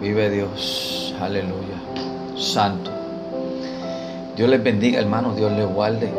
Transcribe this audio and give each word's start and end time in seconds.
Vive 0.00 0.30
Dios, 0.30 1.14
aleluya, 1.20 1.76
santo. 2.34 2.90
Dios 4.34 4.48
les 4.48 4.62
bendiga 4.62 4.98
hermanos, 4.98 5.36
Dios 5.36 5.52
les 5.52 5.68
guarde. 5.68 6.10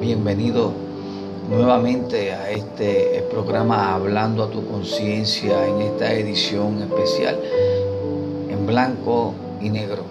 Bienvenido 0.00 0.72
nuevamente 1.50 2.32
a 2.32 2.50
este 2.50 3.22
programa 3.30 3.92
Hablando 3.92 4.42
a 4.42 4.50
tu 4.50 4.66
conciencia 4.66 5.66
en 5.66 5.82
esta 5.82 6.14
edición 6.14 6.80
especial 6.80 7.38
en 8.48 8.66
blanco 8.66 9.34
y 9.60 9.68
negro. 9.68 10.04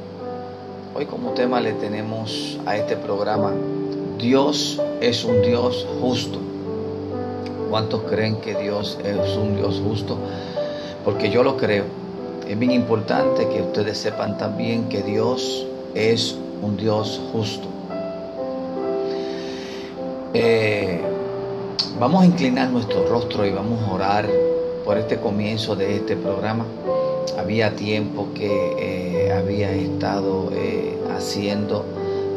Hoy 0.94 1.08
como 1.08 1.32
tema 1.32 1.60
le 1.60 1.74
tenemos 1.74 2.60
a 2.68 2.78
este 2.78 2.96
programa 2.96 3.54
Dios 4.20 4.80
es 5.02 5.26
un 5.26 5.42
Dios 5.42 5.88
justo. 6.00 6.38
¿Cuántos 7.72 8.04
creen 8.04 8.36
que 8.36 8.54
Dios 8.54 9.00
es 9.04 9.36
un 9.36 9.56
Dios 9.56 9.82
justo? 9.84 10.16
Porque 11.04 11.32
yo 11.32 11.42
lo 11.42 11.58
creo. 11.58 12.05
Es 12.48 12.60
bien 12.60 12.72
importante 12.72 13.50
que 13.50 13.62
ustedes 13.64 13.98
sepan 13.98 14.38
también 14.38 14.88
que 14.88 15.02
Dios 15.02 15.66
es 15.96 16.38
un 16.62 16.78
Dios 16.78 17.20
justo. 17.32 17.68
Eh, 20.32 21.02
vamos 22.00 22.22
a 22.22 22.26
inclinar 22.28 22.70
nuestro 22.70 23.08
rostro 23.08 23.48
y 23.48 23.50
vamos 23.50 23.82
a 23.82 23.94
orar 23.94 24.30
por 24.84 25.00
este 25.00 25.18
comienzo 25.18 25.76
de 25.76 25.96
este 25.96 26.16
programa. 26.16 26.66
Había 27.36 27.76
tiempo 27.76 28.28
que 28.36 28.76
eh, 28.78 29.32
había 29.32 29.72
estado 29.72 30.52
eh, 30.54 31.00
haciendo 31.18 31.84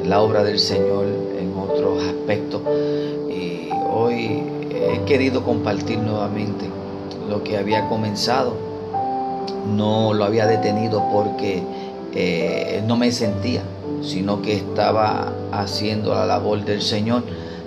la 0.06 0.22
obra 0.22 0.42
del 0.42 0.58
Señor 0.58 1.04
en 1.38 1.52
otros 1.54 2.02
aspectos 2.02 2.62
y 3.28 3.68
hoy 3.92 4.42
he 4.70 5.04
querido 5.04 5.42
compartir 5.42 5.98
nuevamente 5.98 6.64
lo 7.28 7.44
que 7.44 7.58
había 7.58 7.86
comenzado. 7.90 8.67
No 9.66 10.12
lo 10.12 10.24
había 10.24 10.46
detenido 10.46 11.04
porque 11.12 11.62
eh, 12.14 12.82
no 12.86 12.96
me 12.96 13.12
sentía, 13.12 13.62
sino 14.02 14.42
que 14.42 14.54
estaba 14.54 15.32
haciendo 15.52 16.14
la 16.14 16.26
labor 16.26 16.64
del 16.64 16.82
Señor 16.82 17.22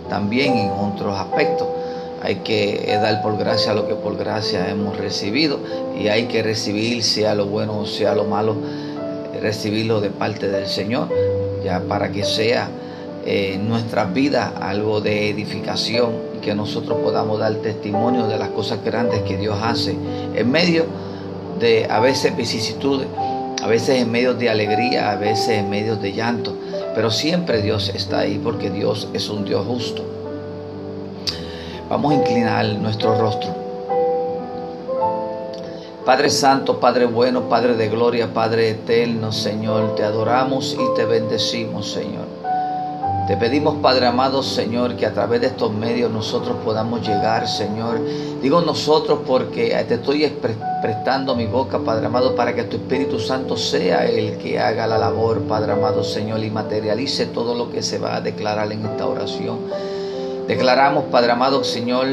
también 0.09 0.57
en 0.57 0.71
otros 0.71 1.17
aspectos. 1.17 1.67
Hay 2.23 2.35
que 2.37 2.97
dar 3.01 3.21
por 3.21 3.37
gracia 3.37 3.73
lo 3.73 3.87
que 3.87 3.95
por 3.95 4.17
gracia 4.17 4.69
hemos 4.69 4.97
recibido 4.97 5.59
y 5.97 6.07
hay 6.07 6.25
que 6.25 6.43
recibir, 6.43 7.03
sea 7.03 7.33
lo 7.33 7.47
bueno 7.47 7.79
o 7.79 7.85
sea 7.85 8.13
lo 8.13 8.25
malo, 8.25 8.55
recibirlo 9.41 10.01
de 10.01 10.09
parte 10.11 10.49
del 10.49 10.67
Señor, 10.67 11.07
ya 11.63 11.79
para 11.81 12.11
que 12.11 12.23
sea 12.23 12.69
en 13.25 13.61
eh, 13.61 13.63
nuestra 13.63 14.05
vida 14.05 14.53
algo 14.59 15.01
de 15.01 15.29
edificación 15.29 16.11
y 16.37 16.41
que 16.41 16.55
nosotros 16.55 16.99
podamos 17.03 17.39
dar 17.39 17.53
testimonio 17.55 18.27
de 18.27 18.37
las 18.37 18.49
cosas 18.49 18.83
grandes 18.83 19.21
que 19.21 19.37
Dios 19.37 19.57
hace 19.61 19.95
en 20.35 20.51
medio 20.51 20.85
de 21.61 21.87
a 21.89 21.99
veces 21.99 22.35
vicisitudes, 22.35 23.07
a 23.61 23.67
veces 23.67 24.01
en 24.01 24.11
medio 24.11 24.33
de 24.33 24.49
alegría, 24.49 25.11
a 25.11 25.15
veces 25.15 25.59
en 25.59 25.69
medio 25.69 25.95
de 25.95 26.11
llanto, 26.11 26.55
pero 26.95 27.11
siempre 27.11 27.61
Dios 27.61 27.89
está 27.93 28.19
ahí 28.19 28.41
porque 28.43 28.69
Dios 28.69 29.07
es 29.13 29.29
un 29.29 29.45
Dios 29.45 29.65
justo. 29.65 30.03
Vamos 31.87 32.11
a 32.11 32.15
inclinar 32.15 32.65
nuestro 32.65 33.17
rostro. 33.17 33.61
Padre 36.05 36.31
Santo, 36.31 36.79
Padre 36.79 37.05
bueno, 37.05 37.43
Padre 37.43 37.75
de 37.75 37.87
gloria, 37.87 38.33
Padre 38.33 38.71
eterno, 38.71 39.31
Señor, 39.31 39.95
te 39.95 40.03
adoramos 40.03 40.73
y 40.73 40.95
te 40.95 41.05
bendecimos, 41.05 41.91
Señor. 41.91 42.25
Te 43.27 43.37
pedimos, 43.37 43.75
Padre 43.81 44.07
amado, 44.07 44.41
Señor, 44.41 44.95
que 44.95 45.05
a 45.05 45.13
través 45.13 45.41
de 45.41 45.47
estos 45.47 45.71
medios 45.71 46.11
nosotros 46.11 46.57
podamos 46.65 47.07
llegar, 47.07 47.47
Señor. 47.47 48.01
Digo 48.41 48.61
nosotros 48.61 49.19
porque 49.27 49.69
te 49.87 49.93
estoy 49.93 50.25
prestando 50.81 51.35
mi 51.35 51.45
boca, 51.45 51.79
Padre 51.79 52.07
amado, 52.07 52.35
para 52.35 52.55
que 52.55 52.63
tu 52.63 52.77
Espíritu 52.77 53.19
Santo 53.19 53.55
sea 53.55 54.05
el 54.05 54.37
que 54.37 54.59
haga 54.59 54.87
la 54.87 54.97
labor, 54.97 55.41
Padre 55.43 55.73
amado, 55.73 56.03
Señor, 56.03 56.43
y 56.43 56.49
materialice 56.49 57.27
todo 57.27 57.53
lo 57.55 57.71
que 57.71 57.83
se 57.83 57.99
va 57.99 58.15
a 58.15 58.21
declarar 58.21 58.71
en 58.71 58.85
esta 58.85 59.05
oración. 59.05 59.59
Declaramos, 60.47 61.05
Padre 61.05 61.31
amado 61.31 61.63
Señor, 61.63 62.07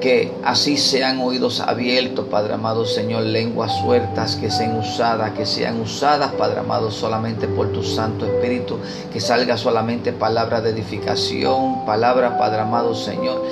que 0.00 0.32
así 0.44 0.76
sean 0.76 1.20
oídos 1.20 1.60
abiertos, 1.60 2.26
Padre 2.30 2.54
amado 2.54 2.86
Señor, 2.86 3.24
lenguas 3.24 3.80
sueltas 3.80 4.36
que 4.36 4.50
sean 4.50 4.78
usadas, 4.78 5.32
que 5.32 5.44
sean 5.44 5.80
usadas, 5.80 6.32
Padre 6.32 6.60
amado, 6.60 6.90
solamente 6.90 7.48
por 7.48 7.72
tu 7.72 7.82
Santo 7.82 8.24
Espíritu, 8.24 8.78
que 9.12 9.20
salga 9.20 9.56
solamente 9.56 10.12
palabra 10.12 10.60
de 10.60 10.70
edificación, 10.70 11.84
palabra, 11.84 12.38
Padre 12.38 12.60
amado 12.60 12.94
Señor, 12.94 13.42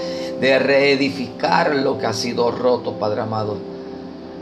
de 0.41 0.59
reedificar 0.59 1.75
lo 1.75 1.99
que 1.99 2.07
ha 2.07 2.13
sido 2.13 2.51
roto, 2.51 2.93
Padre 2.95 3.23
amado. 3.23 3.74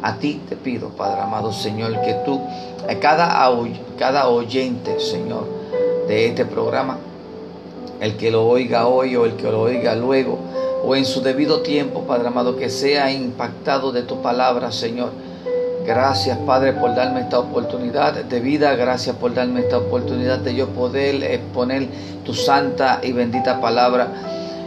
A 0.02 0.16
ti 0.16 0.40
te 0.48 0.56
pido, 0.56 0.88
Padre 0.90 1.20
amado 1.20 1.52
Señor, 1.52 2.00
que 2.02 2.14
tú, 2.24 2.40
a 2.88 2.94
cada, 2.96 3.48
cada 3.98 4.28
oyente, 4.28 4.98
Señor, 4.98 5.44
de 6.08 6.26
este 6.26 6.44
programa, 6.44 6.98
el 8.00 8.16
que 8.16 8.30
lo 8.30 8.46
oiga 8.46 8.88
hoy 8.88 9.14
o 9.14 9.24
el 9.24 9.34
que 9.34 9.50
lo 9.50 9.62
oiga 9.62 9.94
luego 9.94 10.38
o 10.84 10.96
en 10.96 11.04
su 11.04 11.22
debido 11.22 11.60
tiempo, 11.60 12.02
Padre 12.02 12.28
amado, 12.28 12.56
que 12.56 12.68
sea 12.68 13.12
impactado 13.12 13.92
de 13.92 14.02
tu 14.02 14.20
palabra, 14.20 14.72
Señor. 14.72 15.10
Gracias, 15.86 16.38
Padre, 16.38 16.72
por 16.72 16.94
darme 16.94 17.20
esta 17.20 17.38
oportunidad 17.38 18.14
de 18.14 18.40
vida. 18.40 18.74
Gracias 18.74 19.16
por 19.16 19.34
darme 19.34 19.60
esta 19.60 19.78
oportunidad 19.78 20.38
de 20.38 20.54
yo 20.54 20.68
poder 20.68 21.22
exponer 21.22 21.88
tu 22.24 22.34
santa 22.34 23.00
y 23.02 23.12
bendita 23.12 23.60
palabra 23.60 24.08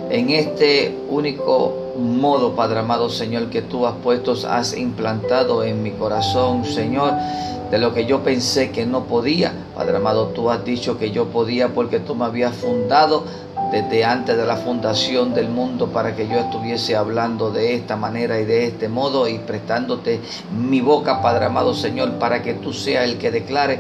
en 0.10 0.30
este 0.30 0.98
único 1.10 1.85
modo, 1.98 2.56
Padre 2.56 2.80
amado 2.80 3.10
Señor, 3.10 3.50
que 3.50 3.62
tú 3.62 3.86
has 3.86 3.96
puesto, 3.96 4.34
has 4.48 4.78
implantado 4.78 5.64
en 5.64 5.84
mi 5.84 5.92
corazón, 5.92 6.66
Señor 6.66 7.14
de 7.72 7.80
lo 7.80 7.94
que 7.94 8.06
yo 8.06 8.22
pensé 8.24 8.72
que 8.72 8.86
no 8.86 9.06
podía. 9.06 9.54
Padre 9.76 9.98
amado, 9.98 10.28
tú 10.28 10.50
has 10.50 10.64
dicho 10.64 10.98
que 10.98 11.12
yo 11.12 11.26
podía 11.26 11.74
porque 11.74 12.00
tú 12.00 12.16
me 12.16 12.26
habías 12.26 12.56
fundado 12.56 13.24
desde 13.72 14.04
antes 14.04 14.38
de 14.38 14.46
la 14.46 14.58
fundación 14.58 15.34
del 15.34 15.50
mundo 15.50 15.88
para 15.88 16.16
que 16.16 16.28
yo 16.28 16.38
estuviese 16.38 16.96
hablando 16.96 17.52
de 17.52 17.76
esta 17.76 17.96
manera 17.96 18.40
y 18.40 18.46
de 18.46 18.68
este 18.68 18.90
modo 18.90 19.28
y 19.28 19.40
prestándote 19.40 20.20
mi 20.52 20.82
boca, 20.82 21.22
Padre 21.22 21.46
amado 21.46 21.74
Señor, 21.74 22.14
para 22.14 22.42
que 22.42 22.54
tú 22.54 22.74
seas 22.74 23.06
el 23.06 23.18
que 23.18 23.32
declare 23.32 23.80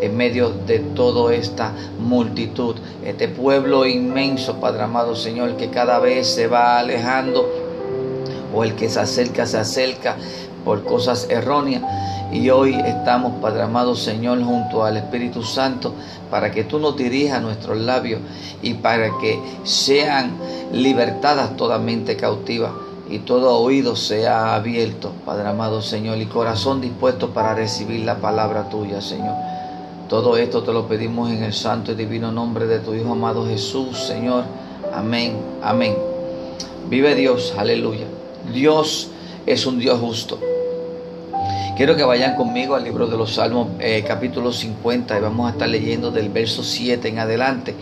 en 0.00 0.16
medio 0.16 0.50
de 0.50 0.78
toda 0.78 1.34
esta 1.34 1.72
multitud, 1.98 2.76
este 3.04 3.28
pueblo 3.28 3.86
inmenso, 3.86 4.60
Padre 4.60 4.82
amado 4.82 5.16
Señor, 5.16 5.56
que 5.56 5.70
cada 5.70 5.98
vez 5.98 6.28
se 6.28 6.46
va 6.46 6.78
alejando 6.78 7.48
o 8.54 8.62
el 8.62 8.74
que 8.74 8.88
se 8.88 9.00
acerca, 9.00 9.46
se 9.46 9.58
acerca 9.58 10.16
por 10.64 10.84
cosas 10.84 11.28
erróneas 11.30 11.82
y 12.32 12.50
hoy 12.50 12.74
estamos, 12.74 13.34
Padre 13.40 13.62
amado 13.62 13.94
Señor, 13.94 14.42
junto 14.42 14.84
al 14.84 14.96
Espíritu 14.96 15.42
Santo, 15.44 15.94
para 16.30 16.50
que 16.50 16.64
tú 16.64 16.78
nos 16.78 16.96
dirijas 16.96 17.40
nuestros 17.40 17.78
labios 17.78 18.20
y 18.62 18.74
para 18.74 19.10
que 19.20 19.38
sean 19.62 20.32
libertadas 20.72 21.56
toda 21.56 21.78
mente 21.78 22.16
cautiva 22.16 22.72
y 23.08 23.20
todo 23.20 23.56
oído 23.58 23.94
sea 23.94 24.56
abierto, 24.56 25.12
Padre 25.24 25.48
amado 25.48 25.80
Señor, 25.80 26.18
y 26.18 26.26
corazón 26.26 26.80
dispuesto 26.80 27.30
para 27.30 27.54
recibir 27.54 28.04
la 28.04 28.16
palabra 28.16 28.68
tuya, 28.68 29.00
Señor. 29.00 29.34
Todo 30.08 30.36
esto 30.36 30.62
te 30.62 30.72
lo 30.72 30.86
pedimos 30.86 31.30
en 31.30 31.44
el 31.44 31.52
santo 31.52 31.92
y 31.92 31.94
divino 31.94 32.32
nombre 32.32 32.66
de 32.66 32.80
tu 32.80 32.94
Hijo 32.94 33.12
amado 33.12 33.46
Jesús, 33.46 33.98
Señor. 33.98 34.44
Amén, 34.92 35.36
amén. 35.62 35.94
Vive 36.88 37.14
Dios, 37.14 37.54
aleluya. 37.56 38.06
Dios 38.52 39.10
es 39.46 39.66
un 39.66 39.78
Dios 39.78 39.98
justo. 40.00 40.38
Quiero 41.76 41.96
que 41.96 42.04
vayan 42.04 42.36
conmigo 42.36 42.76
al 42.76 42.84
libro 42.84 43.08
de 43.08 43.16
los 43.16 43.34
Salmos, 43.34 43.66
eh, 43.80 44.04
capítulo 44.06 44.52
50, 44.52 45.18
y 45.18 45.20
vamos 45.20 45.48
a 45.48 45.50
estar 45.50 45.68
leyendo 45.68 46.12
del 46.12 46.28
verso 46.28 46.62
7 46.62 47.08
en 47.08 47.18
adelante. 47.18 47.74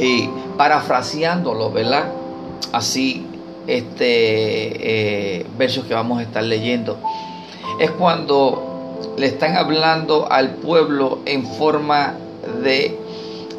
Y 0.00 0.28
parafraseándolo, 0.56 1.70
¿verdad? 1.70 2.06
Así, 2.72 3.24
este 3.68 5.38
eh, 5.38 5.46
verso 5.56 5.86
que 5.86 5.94
vamos 5.94 6.18
a 6.18 6.22
estar 6.22 6.42
leyendo. 6.42 6.98
Es 7.78 7.92
cuando 7.92 8.98
le 9.16 9.26
están 9.26 9.56
hablando 9.56 10.26
al 10.28 10.56
pueblo 10.56 11.20
en 11.26 11.46
forma 11.46 12.14
de 12.64 12.98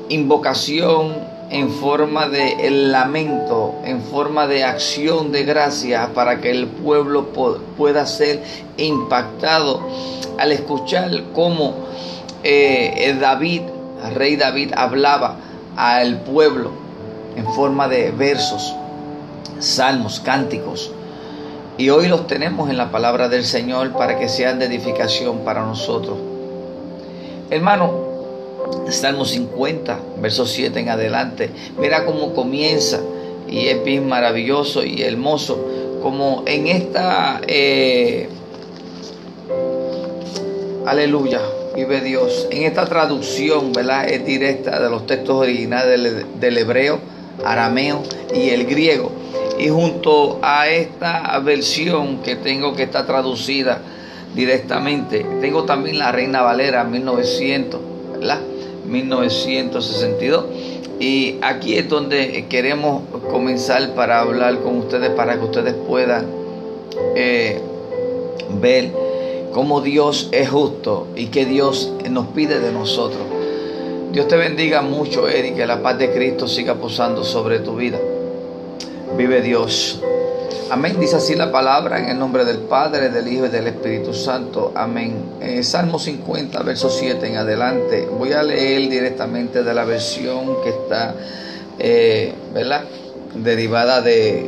invocación 0.09 1.26
en 1.49 1.71
forma 1.71 2.27
de 2.27 2.69
lamento, 2.69 3.75
en 3.85 4.01
forma 4.01 4.47
de 4.47 4.63
acción 4.63 5.31
de 5.31 5.44
gracia 5.44 6.11
para 6.13 6.41
que 6.41 6.51
el 6.51 6.67
pueblo 6.67 7.27
pueda 7.77 8.05
ser 8.05 8.44
impactado 8.77 9.81
al 10.38 10.51
escuchar 10.51 11.09
cómo 11.33 11.73
eh, 12.44 13.15
David, 13.19 13.61
rey 14.13 14.35
David, 14.35 14.73
hablaba 14.75 15.38
al 15.75 16.21
pueblo 16.21 16.71
en 17.35 17.45
forma 17.53 17.88
de 17.88 18.11
versos, 18.11 18.75
salmos, 19.59 20.19
cánticos. 20.19 20.91
Y 21.77 21.89
hoy 21.89 22.07
los 22.07 22.25
tenemos 22.25 22.69
en 22.69 22.77
la 22.77 22.91
palabra 22.91 23.29
del 23.29 23.45
Señor 23.45 23.91
para 23.94 24.17
que 24.17 24.27
sean 24.27 24.57
de 24.57 24.65
edificación 24.65 25.39
para 25.45 25.61
nosotros. 25.61 26.17
Hermano, 27.51 28.06
Salmo 28.89 29.25
50, 29.25 29.99
verso 30.21 30.45
7 30.45 30.79
en 30.79 30.89
adelante. 30.89 31.49
Mira 31.77 32.05
cómo 32.05 32.33
comienza 32.33 32.99
y 33.47 33.67
es 33.67 33.83
bien 33.83 34.07
maravilloso 34.07 34.83
y 34.83 35.01
hermoso. 35.01 35.59
Como 36.01 36.43
en 36.45 36.67
esta, 36.67 37.41
eh, 37.47 38.29
Aleluya. 40.87 41.41
Vive 41.75 41.99
Dios. 41.99 42.47
En 42.49 42.63
esta 42.63 42.85
traducción, 42.85 43.73
¿verdad? 43.73 44.07
Es 44.09 44.25
directa 44.25 44.81
de 44.81 44.89
los 44.89 45.05
textos 45.05 45.35
originales 45.35 46.01
del, 46.01 46.39
del 46.39 46.57
hebreo, 46.57 46.99
arameo 47.43 48.01
y 48.33 48.49
el 48.49 48.65
griego. 48.65 49.11
Y 49.59 49.67
junto 49.67 50.39
a 50.41 50.69
esta 50.69 51.37
versión 51.39 52.19
que 52.23 52.37
tengo 52.37 52.73
que 52.73 52.83
está 52.83 53.05
traducida 53.05 53.81
directamente, 54.33 55.25
tengo 55.41 55.65
también 55.65 55.99
la 55.99 56.11
Reina 56.13 56.41
Valera 56.41 56.85
1900, 56.85 57.81
¿verdad? 58.13 58.39
1962. 58.87 60.45
Y 60.99 61.35
aquí 61.41 61.77
es 61.77 61.87
donde 61.87 62.45
queremos 62.49 63.03
comenzar 63.29 63.93
para 63.93 64.21
hablar 64.21 64.61
con 64.61 64.77
ustedes, 64.77 65.11
para 65.11 65.37
que 65.37 65.45
ustedes 65.45 65.75
puedan 65.87 66.25
eh, 67.15 67.61
ver 68.59 68.91
cómo 69.53 69.81
Dios 69.81 70.29
es 70.31 70.49
justo 70.49 71.07
y 71.15 71.27
que 71.27 71.45
Dios 71.45 71.91
nos 72.09 72.27
pide 72.27 72.59
de 72.59 72.71
nosotros. 72.71 73.21
Dios 74.11 74.27
te 74.27 74.37
bendiga 74.37 74.81
mucho, 74.81 75.27
Eric, 75.27 75.57
que 75.57 75.67
la 75.67 75.83
paz 75.83 75.99
de 75.99 76.11
Cristo 76.11 76.47
siga 76.47 76.75
posando 76.75 77.23
sobre 77.23 77.59
tu 77.59 77.75
vida. 77.75 77.99
Vive 79.15 79.41
Dios. 79.41 79.99
Amén. 80.69 80.99
Dice 80.99 81.15
así 81.15 81.33
la 81.33 81.49
palabra 81.49 81.97
en 81.97 82.09
el 82.09 82.19
nombre 82.19 82.43
del 82.43 82.57
Padre, 82.57 83.07
del 83.09 83.25
Hijo 83.31 83.45
y 83.45 83.49
del 83.49 83.67
Espíritu 83.67 84.13
Santo. 84.13 84.73
Amén. 84.75 85.13
Salmo 85.61 85.97
50, 85.97 86.61
verso 86.63 86.89
7 86.89 87.25
en 87.25 87.37
adelante. 87.37 88.05
Voy 88.11 88.33
a 88.33 88.43
leer 88.43 88.89
directamente 88.89 89.63
de 89.63 89.73
la 89.73 89.85
versión 89.85 90.61
que 90.63 90.69
está, 90.71 91.15
eh, 91.79 92.33
¿verdad? 92.53 92.83
Derivada 93.33 94.01
de 94.01 94.45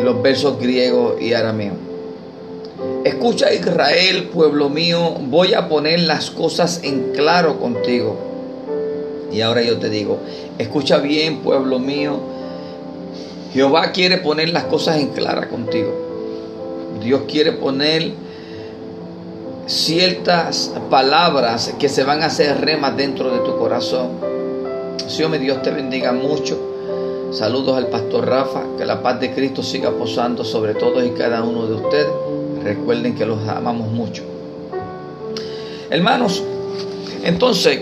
los 0.00 0.22
versos 0.22 0.60
griegos 0.60 1.20
y 1.20 1.32
arameos. 1.32 1.76
Escucha 3.04 3.52
Israel, 3.52 4.30
pueblo 4.32 4.68
mío, 4.68 5.16
voy 5.22 5.54
a 5.54 5.68
poner 5.68 6.02
las 6.02 6.30
cosas 6.30 6.82
en 6.84 7.10
claro 7.14 7.58
contigo. 7.58 8.16
Y 9.32 9.40
ahora 9.40 9.62
yo 9.62 9.78
te 9.78 9.88
digo, 9.88 10.20
escucha 10.58 10.98
bien, 10.98 11.38
pueblo 11.38 11.80
mío 11.80 12.31
Jehová 13.52 13.92
quiere 13.92 14.18
poner 14.18 14.48
las 14.48 14.64
cosas 14.64 14.96
en 14.98 15.08
clara 15.08 15.48
contigo. 15.48 15.92
Dios 17.02 17.22
quiere 17.28 17.52
poner 17.52 18.12
ciertas 19.66 20.72
palabras 20.88 21.74
que 21.78 21.88
se 21.88 22.04
van 22.04 22.22
a 22.22 22.26
hacer 22.26 22.60
remas 22.60 22.96
dentro 22.96 23.30
de 23.30 23.40
tu 23.40 23.58
corazón. 23.58 24.10
Señor, 25.06 25.38
Dios 25.38 25.60
te 25.62 25.70
bendiga 25.70 26.12
mucho. 26.12 26.58
Saludos 27.32 27.76
al 27.76 27.88
pastor 27.88 28.26
Rafa, 28.26 28.62
que 28.78 28.86
la 28.86 29.02
paz 29.02 29.20
de 29.20 29.32
Cristo 29.32 29.62
siga 29.62 29.90
posando 29.90 30.44
sobre 30.44 30.74
todos 30.74 31.04
y 31.04 31.10
cada 31.10 31.42
uno 31.42 31.66
de 31.66 31.74
ustedes. 31.74 32.12
Recuerden 32.62 33.14
que 33.14 33.26
los 33.26 33.46
amamos 33.48 33.90
mucho. 33.90 34.22
Hermanos, 35.90 36.42
entonces, 37.22 37.80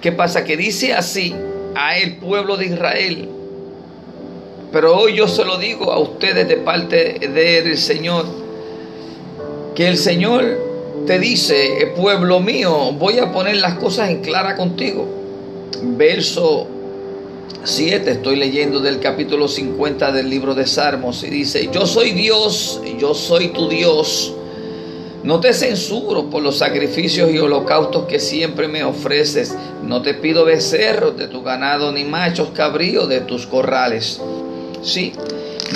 ¿qué 0.00 0.12
pasa? 0.12 0.44
Que 0.44 0.56
dice 0.56 0.94
así 0.94 1.34
a 1.74 1.98
el 1.98 2.16
pueblo 2.16 2.56
de 2.56 2.66
Israel, 2.66 3.28
pero 4.74 4.96
hoy 4.98 5.14
yo 5.14 5.28
se 5.28 5.44
lo 5.44 5.56
digo 5.56 5.92
a 5.92 6.00
ustedes 6.00 6.48
de 6.48 6.56
parte 6.56 7.20
del 7.32 7.78
Señor, 7.78 8.26
que 9.76 9.86
el 9.86 9.96
Señor 9.96 11.04
te 11.06 11.20
dice, 11.20 11.80
eh, 11.80 11.86
pueblo 11.96 12.40
mío, 12.40 12.90
voy 12.98 13.20
a 13.20 13.30
poner 13.30 13.58
las 13.58 13.74
cosas 13.74 14.10
en 14.10 14.20
clara 14.20 14.56
contigo. 14.56 15.06
Verso 15.80 16.66
7, 17.62 18.10
estoy 18.10 18.34
leyendo 18.34 18.80
del 18.80 18.98
capítulo 18.98 19.46
50 19.46 20.10
del 20.10 20.28
libro 20.28 20.56
de 20.56 20.66
Salmos 20.66 21.22
y 21.22 21.30
dice, 21.30 21.70
yo 21.72 21.86
soy 21.86 22.10
Dios, 22.10 22.82
yo 22.98 23.14
soy 23.14 23.48
tu 23.48 23.68
Dios. 23.68 24.34
No 25.22 25.38
te 25.38 25.52
censuro 25.52 26.30
por 26.30 26.42
los 26.42 26.58
sacrificios 26.58 27.30
y 27.30 27.38
holocaustos 27.38 28.06
que 28.06 28.18
siempre 28.18 28.66
me 28.66 28.82
ofreces. 28.82 29.56
No 29.84 30.02
te 30.02 30.14
pido 30.14 30.44
becerros 30.44 31.16
de 31.16 31.28
tu 31.28 31.44
ganado 31.44 31.92
ni 31.92 32.02
machos 32.02 32.48
cabríos 32.50 33.08
de 33.08 33.20
tus 33.20 33.46
corrales. 33.46 34.20
Sí, 34.84 35.12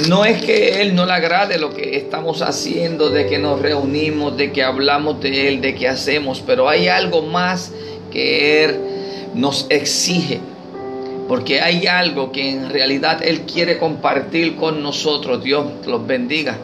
no 0.09 0.25
es 0.25 0.43
que 0.43 0.83
Él 0.83 0.95
no 0.95 1.07
le 1.07 1.13
agrade 1.13 1.59
lo 1.59 1.71
que 1.71 1.97
estamos 1.97 2.43
haciendo, 2.43 3.11
de 3.11 3.27
que 3.27 3.39
nos 3.39 3.61
reunimos, 3.61 4.37
de 4.37 4.53
que 4.53 4.63
hablamos 4.63 5.21
de 5.21 5.49
Él, 5.49 5.61
de 5.61 5.75
que 5.75 5.89
hacemos, 5.89 6.43
pero 6.47 6.69
hay 6.69 6.89
algo 6.89 7.23
más 7.23 7.73
que 8.13 8.65
Él 8.65 8.77
nos 9.35 9.67
exige. 9.71 10.41
Porque 11.27 11.61
hay 11.61 11.87
algo 11.87 12.33
que 12.33 12.51
en 12.51 12.71
realidad 12.71 13.23
Él 13.23 13.43
quiere 13.43 13.79
compartir 13.79 14.57
con 14.57 14.83
nosotros. 14.83 15.43
Dios 15.43 15.67
los 15.87 16.07
bendiga. 16.07 16.57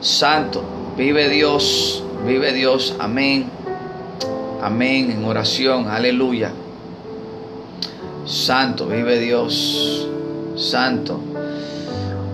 Santo, 0.00 0.64
vive 0.96 1.28
Dios, 1.28 2.02
vive 2.26 2.52
Dios. 2.52 2.96
Amén. 2.98 3.46
Amén. 4.60 5.10
En 5.10 5.24
oración. 5.24 5.88
Aleluya. 5.88 6.50
Santo, 8.24 8.86
vive 8.86 9.20
Dios. 9.20 10.08
Santo. 10.56 11.31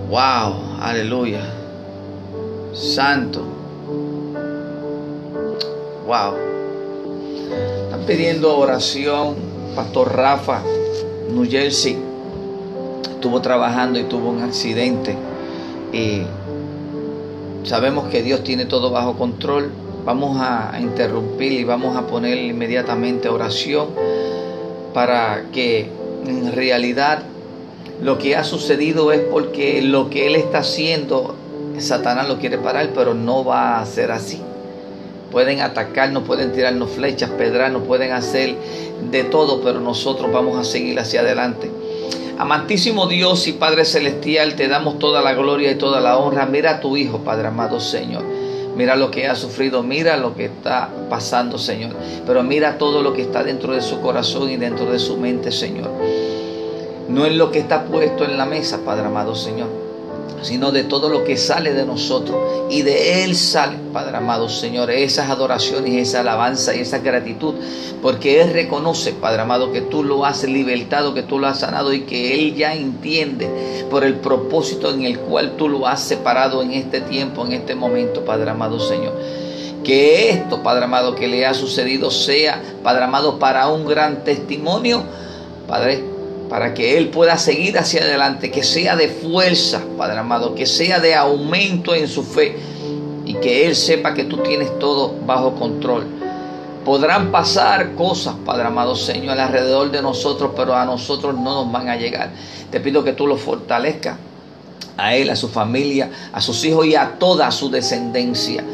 Wow, 0.09 0.81
aleluya. 0.81 1.43
Santo. 2.73 3.43
Wow. 6.07 6.33
Están 7.85 8.07
pidiendo 8.07 8.57
oración. 8.57 9.37
Pastor 9.77 10.17
Rafa, 10.17 10.63
New 11.31 11.45
Jersey, 11.49 11.99
estuvo 13.11 13.43
trabajando 13.43 13.99
y 13.99 14.05
tuvo 14.05 14.31
un 14.31 14.43
accidente. 14.43 15.15
Y 15.93 16.23
sabemos 17.65 18.09
que 18.09 18.23
Dios 18.23 18.43
tiene 18.43 18.65
todo 18.65 18.91
bajo 18.91 19.19
control. 19.19 19.71
Vamos 20.07 20.39
a 20.41 20.79
interrumpir 20.81 21.53
y 21.53 21.65
vamos 21.65 21.99
a 21.99 22.07
poner 22.07 22.39
inmediatamente 22.39 23.29
oración 23.29 23.89
para 24.95 25.45
que 25.53 25.91
en 26.27 26.51
realidad 26.53 27.23
lo 28.03 28.19
que 28.19 28.37
ha 28.37 28.45
sucedido 28.45 29.13
es 29.13 29.21
porque 29.21 29.83
lo 29.83 30.09
que 30.09 30.29
él 30.29 30.37
está 30.37 30.59
haciendo, 30.59 31.35
Satanás 31.79 32.29
lo 32.29 32.39
quiere 32.39 32.59
parar, 32.59 32.91
pero 32.95 33.15
no 33.15 33.45
va 33.45 33.81
a 33.81 33.87
ser 33.87 34.13
así. 34.13 34.41
Pueden 35.33 35.61
atacarnos, 35.61 36.23
pueden 36.23 36.53
tirarnos 36.53 36.91
flechas, 36.91 37.31
pedrarnos, 37.31 37.83
pueden 37.83 38.13
hacer 38.13 38.55
de 39.11 39.25
todo, 39.25 39.61
pero 39.63 39.81
nosotros 39.81 40.33
vamos 40.33 40.57
a 40.57 40.65
seguir 40.65 40.99
hacia 40.99 41.21
adelante. 41.21 41.71
Amantísimo 42.39 43.09
Dios 43.09 43.49
y 43.49 43.53
Padre 43.53 43.85
Celestial, 43.85 44.55
te 44.55 44.69
damos 44.69 45.01
toda 45.01 45.21
la 45.21 45.35
gloria 45.35 45.73
y 45.73 45.75
toda 45.75 46.01
la 46.01 46.19
honra. 46.19 46.47
Mira 46.47 46.73
a 46.73 46.81
tu 46.81 46.97
Hijo, 46.97 47.19
Padre 47.19 47.49
amado 47.49 47.81
Señor. 47.81 48.23
Mira 48.77 48.95
lo 48.95 49.11
que 49.11 49.27
ha 49.27 49.35
sufrido, 49.35 49.83
mira 49.83 50.17
lo 50.17 50.37
que 50.37 50.45
está 50.45 50.89
pasando, 51.11 51.59
Señor. 51.59 51.97
Pero 52.25 52.45
mira 52.45 52.79
todo 52.79 53.03
lo 53.03 53.13
que 53.13 53.23
está 53.23 53.43
dentro 53.43 53.73
de 53.73 53.83
su 53.83 54.01
corazón 54.01 54.51
y 54.51 54.57
dentro 54.57 54.87
de 54.87 55.01
su 55.01 55.17
mente, 55.17 55.51
Señor 55.51 55.91
no 57.09 57.25
es 57.25 57.35
lo 57.35 57.51
que 57.51 57.59
está 57.59 57.85
puesto 57.85 58.25
en 58.25 58.37
la 58.37 58.45
mesa, 58.45 58.81
Padre 58.85 59.07
amado 59.07 59.35
Señor, 59.35 59.69
sino 60.43 60.71
de 60.71 60.85
todo 60.85 61.09
lo 61.09 61.25
que 61.25 61.37
sale 61.37 61.73
de 61.73 61.87
nosotros. 61.87 62.37
Y 62.71 62.83
de 62.83 63.25
Él 63.25 63.35
sale, 63.35 63.79
Padre 63.93 64.19
amado 64.19 64.49
Señor, 64.49 64.91
esas 64.91 65.31
adoraciones, 65.31 65.95
esa 65.95 66.21
alabanza 66.21 66.77
y 66.77 66.81
esa 66.81 66.99
gratitud, 66.99 67.55
porque 68.03 68.43
Él 68.43 68.53
reconoce, 68.53 69.13
Padre 69.13 69.41
amado, 69.41 69.73
que 69.73 69.81
tú 69.81 70.05
lo 70.05 70.27
has 70.27 70.45
libertado, 70.45 71.15
que 71.15 71.23
tú 71.23 71.39
lo 71.39 71.47
has 71.47 71.61
sanado 71.61 71.95
y 71.95 72.03
que 72.03 72.35
Él 72.35 72.55
ya 72.55 72.75
entiende 72.75 73.49
por 73.91 74.05
el 74.05 74.17
propósito 74.17 74.91
en 74.91 75.05
el 75.05 75.19
cual 75.19 75.57
tú 75.57 75.69
lo 75.69 75.87
has 75.87 76.01
separado 76.01 76.63
en 76.63 76.73
este 76.73 77.01
tiempo, 77.01 77.47
en 77.47 77.53
este 77.53 77.75
momento, 77.75 78.25
Padre 78.25 78.51
amado 78.51 78.79
Señor. 78.79 79.15
Que 79.83 80.29
esto, 80.29 80.63
Padre 80.63 80.85
amado, 80.85 81.15
que 81.15 81.27
le 81.27 81.47
ha 81.47 81.55
sucedido 81.55 82.11
sea, 82.11 82.63
Padre 82.83 83.05
amado, 83.05 83.39
para 83.39 83.69
un 83.69 83.87
gran 83.87 84.25
testimonio, 84.25 85.03
Padre, 85.67 86.18
para 86.49 86.75
que 86.75 86.97
Él 86.97 87.09
pueda 87.09 87.37
seguir 87.39 87.79
hacia 87.79 88.03
adelante, 88.03 88.51
que 88.51 88.63
sea 88.63 88.97
de 88.97 89.09
fuerza, 89.09 89.83
Padre 89.97 90.19
amado, 90.19 90.55
que 90.55 90.67
sea 90.67 90.99
de 90.99 91.15
aumento 91.15 91.95
en 91.95 92.09
su 92.09 92.23
fe 92.23 92.57
y 93.25 93.35
que 93.35 93.67
Él 93.67 93.77
sepa 93.77 94.15
que 94.15 94.25
tú 94.25 94.39
tienes 94.39 94.79
todo 94.79 95.15
bajo 95.27 95.55
control. 95.55 96.07
Podrán 96.85 97.31
pasar 97.31 97.95
cosas, 97.95 98.35
Padre 98.47 98.67
amado 98.67 98.97
Señor, 98.97 99.39
alrededor 99.39 99.91
de 99.91 100.01
nosotros, 100.01 100.53
pero 100.57 100.75
a 100.75 100.87
nosotros 100.87 101.35
no 101.35 101.65
nos 101.65 101.73
van 101.73 101.89
a 101.91 101.97
llegar. 101.97 102.31
Te 102.71 102.81
pido 102.81 103.05
que 103.05 103.13
tú 103.13 103.27
lo 103.27 103.37
fortalezcas 103.37 104.17
a 104.97 105.15
Él, 105.15 105.29
a 105.29 105.37
su 105.37 105.49
familia, 105.49 106.11
a 106.33 106.41
sus 106.41 106.65
hijos 106.65 106.87
y 106.87 106.95
a 106.95 107.19
toda 107.19 107.51
su 107.51 107.69
descendencia. 107.69 108.65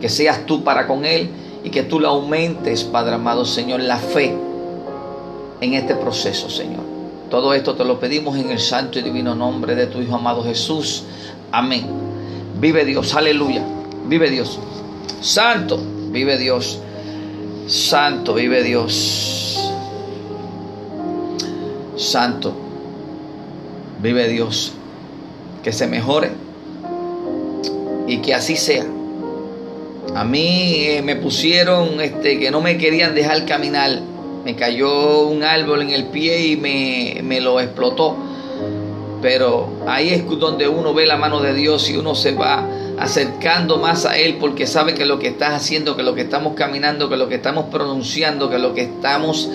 Que 0.00 0.08
seas 0.08 0.44
tú 0.44 0.64
para 0.64 0.88
con 0.88 1.04
Él 1.04 1.30
y 1.62 1.70
que 1.70 1.84
tú 1.84 2.00
le 2.00 2.08
aumentes, 2.08 2.82
Padre 2.82 3.14
amado 3.14 3.44
Señor, 3.44 3.80
la 3.80 3.98
fe 3.98 4.34
en 5.60 5.74
este 5.74 5.94
proceso, 5.94 6.50
Señor. 6.50 6.91
Todo 7.32 7.54
esto 7.54 7.74
te 7.74 7.82
lo 7.82 7.98
pedimos 7.98 8.36
en 8.36 8.50
el 8.50 8.60
santo 8.60 8.98
y 8.98 9.02
divino 9.02 9.34
nombre 9.34 9.74
de 9.74 9.86
tu 9.86 10.02
Hijo 10.02 10.16
amado 10.16 10.44
Jesús. 10.44 11.04
Amén. 11.50 11.86
Vive 12.60 12.84
Dios, 12.84 13.14
aleluya. 13.14 13.64
Vive 14.06 14.28
Dios. 14.28 14.58
Santo, 15.22 15.80
vive 16.10 16.36
Dios. 16.36 16.78
Santo, 17.68 18.34
vive 18.34 18.62
Dios. 18.62 19.72
Santo, 21.96 22.52
vive 24.02 24.28
Dios. 24.28 24.74
Que 25.64 25.72
se 25.72 25.86
mejore 25.86 26.32
y 28.08 28.18
que 28.18 28.34
así 28.34 28.56
sea. 28.56 28.84
A 30.14 30.22
mí 30.22 30.84
eh, 30.84 31.00
me 31.02 31.16
pusieron 31.16 31.98
este, 31.98 32.38
que 32.38 32.50
no 32.50 32.60
me 32.60 32.76
querían 32.76 33.14
dejar 33.14 33.46
caminar. 33.46 34.11
Me 34.44 34.56
cayó 34.56 35.26
un 35.28 35.44
árbol 35.44 35.82
en 35.82 35.90
el 35.90 36.06
pie 36.06 36.46
y 36.46 36.56
me, 36.56 37.20
me 37.22 37.40
lo 37.40 37.60
explotó. 37.60 38.16
Pero 39.20 39.68
ahí 39.86 40.10
es 40.10 40.28
donde 40.38 40.66
uno 40.66 40.94
ve 40.94 41.06
la 41.06 41.16
mano 41.16 41.40
de 41.40 41.54
Dios 41.54 41.88
y 41.88 41.96
uno 41.96 42.14
se 42.14 42.32
va 42.32 42.66
acercando 42.98 43.78
más 43.78 44.04
a 44.04 44.16
Él 44.16 44.36
porque 44.40 44.66
sabe 44.66 44.94
que 44.94 45.06
lo 45.06 45.18
que 45.18 45.28
estás 45.28 45.54
haciendo, 45.54 45.96
que 45.96 46.02
lo 46.02 46.14
que 46.14 46.22
estamos 46.22 46.54
caminando, 46.54 47.08
que 47.08 47.16
lo 47.16 47.28
que 47.28 47.36
estamos 47.36 47.66
pronunciando, 47.70 48.50
que 48.50 48.58
lo 48.58 48.74
que 48.74 48.82
estamos 48.82 49.48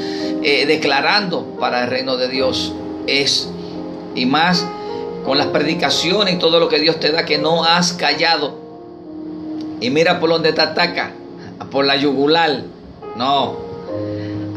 eh, 0.44 0.66
declarando 0.66 1.56
para 1.60 1.84
el 1.84 1.90
reino 1.90 2.18
de 2.18 2.30
Dios 2.30 2.74
es, 3.08 3.50
y 4.16 4.26
más 4.26 4.66
con 5.26 5.38
las 5.38 5.48
predicaciones 5.48 6.36
y 6.36 6.38
todo 6.38 6.60
lo 6.60 6.70
que 6.70 6.80
Dios 6.80 7.00
te 7.00 7.12
da, 7.12 7.26
que 7.26 7.38
no 7.38 7.64
has 7.64 7.94
callado. 7.94 8.58
Y 9.82 9.90
mira 9.90 10.20
por 10.20 10.30
donde 10.30 10.54
te 10.54 10.62
ataca, 10.62 11.12
por 11.72 11.86
la 11.86 11.98
yugular. 11.98 12.64
No, 13.16 13.67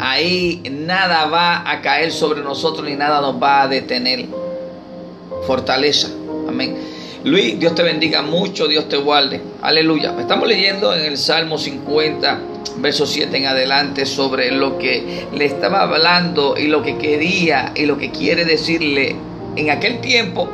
ahí 0.00 0.62
nada 0.70 1.26
va 1.26 1.70
a 1.70 1.80
caer 1.82 2.10
sobre 2.10 2.40
nosotros 2.40 2.88
ni 2.88 2.96
nada 2.96 3.20
nos 3.20 3.40
va 3.40 3.62
a 3.62 3.68
detener. 3.68 4.26
Fortaleza. 5.46 6.08
Amén. 6.48 6.76
Luis, 7.22 7.58
Dios 7.60 7.74
te 7.74 7.82
bendiga 7.82 8.22
mucho, 8.22 8.66
Dios 8.66 8.88
te 8.88 8.96
guarde. 8.96 9.40
Aleluya. 9.60 10.14
Estamos 10.18 10.48
leyendo 10.48 10.94
en 10.94 11.04
el 11.04 11.18
Salmo 11.18 11.58
50, 11.58 12.40
verso 12.78 13.04
7 13.04 13.36
en 13.36 13.46
adelante, 13.46 14.06
sobre 14.06 14.50
lo 14.50 14.78
que 14.78 15.26
le 15.32 15.44
estaba 15.44 15.82
hablando 15.82 16.56
y 16.56 16.66
lo 16.68 16.82
que 16.82 16.96
quería 16.96 17.72
y 17.74 17.84
lo 17.84 17.98
que 17.98 18.10
quiere 18.10 18.46
decirle 18.46 19.14
en 19.56 19.70
aquel 19.70 20.00
tiempo. 20.00 20.48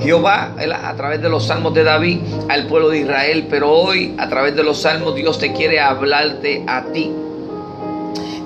Jehová 0.00 0.54
a 0.84 0.94
través 0.94 1.22
de 1.22 1.28
los 1.28 1.46
salmos 1.46 1.74
de 1.74 1.82
David 1.82 2.18
al 2.48 2.66
pueblo 2.66 2.90
de 2.90 2.98
Israel, 2.98 3.46
pero 3.50 3.72
hoy 3.72 4.14
a 4.18 4.28
través 4.28 4.54
de 4.54 4.62
los 4.62 4.82
salmos 4.82 5.16
Dios 5.16 5.38
te 5.38 5.52
quiere 5.52 5.80
hablarte 5.80 6.62
a 6.66 6.84
ti. 6.92 7.10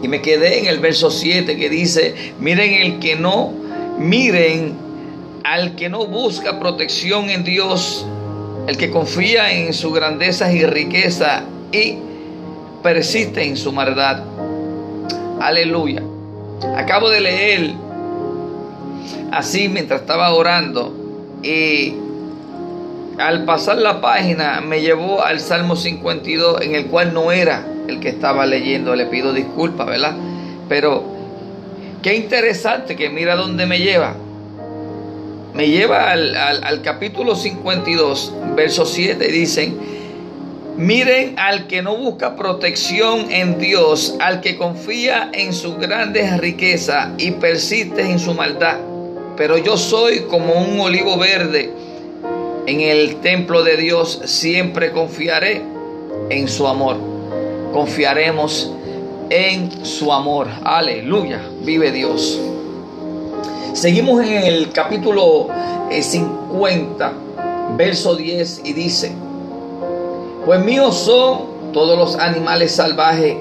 Y 0.02 0.08
me 0.08 0.22
quedé 0.22 0.60
en 0.60 0.66
el 0.66 0.78
verso 0.78 1.10
7 1.10 1.56
que 1.56 1.68
dice, 1.68 2.32
miren 2.38 2.72
el 2.72 2.98
que 3.00 3.16
no, 3.16 3.52
miren 3.98 4.74
al 5.44 5.74
que 5.76 5.88
no 5.88 6.06
busca 6.06 6.58
protección 6.58 7.28
en 7.30 7.44
Dios, 7.44 8.06
el 8.66 8.76
que 8.76 8.90
confía 8.90 9.52
en 9.52 9.72
su 9.74 9.90
grandeza 9.92 10.52
y 10.52 10.64
riqueza 10.64 11.44
y 11.72 11.96
persiste 12.82 13.44
en 13.44 13.56
su 13.56 13.72
maldad. 13.72 14.22
Aleluya. 15.40 16.02
Acabo 16.76 17.08
de 17.10 17.20
leer 17.20 17.70
así 19.32 19.68
mientras 19.68 20.02
estaba 20.02 20.32
orando 20.34 20.92
y 21.42 21.94
al 23.18 23.44
pasar 23.44 23.78
la 23.78 24.00
página 24.00 24.60
me 24.60 24.80
llevó 24.80 25.22
al 25.22 25.40
Salmo 25.40 25.76
52 25.76 26.60
en 26.62 26.74
el 26.74 26.86
cual 26.86 27.12
no 27.12 27.32
era 27.32 27.66
el 27.90 28.00
que 28.00 28.08
estaba 28.08 28.46
leyendo. 28.46 28.96
Le 28.96 29.06
pido 29.06 29.32
disculpas, 29.32 29.86
¿verdad? 29.86 30.16
Pero 30.68 31.04
qué 32.02 32.14
interesante 32.14 32.96
que 32.96 33.10
mira 33.10 33.36
dónde 33.36 33.66
me 33.66 33.78
lleva 33.78 34.16
me 35.54 35.68
lleva 35.68 36.12
al, 36.12 36.82
capítulo 36.82 37.34
52, 37.34 38.32
verso 38.54 38.86
7, 38.86 39.28
dicen, 39.28 39.76
miren 40.76 41.38
al 41.38 41.66
que 41.66 41.82
no 41.82 41.96
busca 41.96 42.36
protección 42.36 43.30
en 43.30 43.58
Dios, 43.58 44.16
al 44.20 44.40
que 44.40 44.56
confía 44.56 45.30
en 45.32 45.52
su 45.52 45.76
grande 45.76 46.36
riqueza 46.38 47.12
y 47.18 47.32
persiste 47.32 48.02
en 48.02 48.18
su 48.18 48.34
maldad. 48.34 48.78
Pero 49.36 49.58
yo 49.58 49.76
soy 49.76 50.20
como 50.20 50.54
un 50.54 50.78
olivo 50.80 51.18
verde. 51.18 51.70
En 52.66 52.80
el 52.80 53.16
templo 53.16 53.64
de 53.64 53.76
Dios 53.76 54.20
siempre 54.26 54.92
confiaré 54.92 55.62
en 56.28 56.46
su 56.46 56.68
amor. 56.68 57.09
Confiaremos 57.72 58.72
en 59.30 59.84
su 59.84 60.12
amor. 60.12 60.48
Aleluya. 60.64 61.40
Vive 61.62 61.92
Dios. 61.92 62.40
Seguimos 63.72 64.22
en 64.24 64.42
el 64.44 64.72
capítulo 64.72 65.48
50, 65.90 67.06
eh, 67.06 67.12
verso 67.76 68.16
10 68.16 68.62
y 68.64 68.72
dice, 68.72 69.12
pues 70.44 70.60
míos 70.64 70.96
son 70.96 71.72
todos 71.72 71.96
los 71.96 72.16
animales 72.16 72.72
salvajes, 72.72 73.36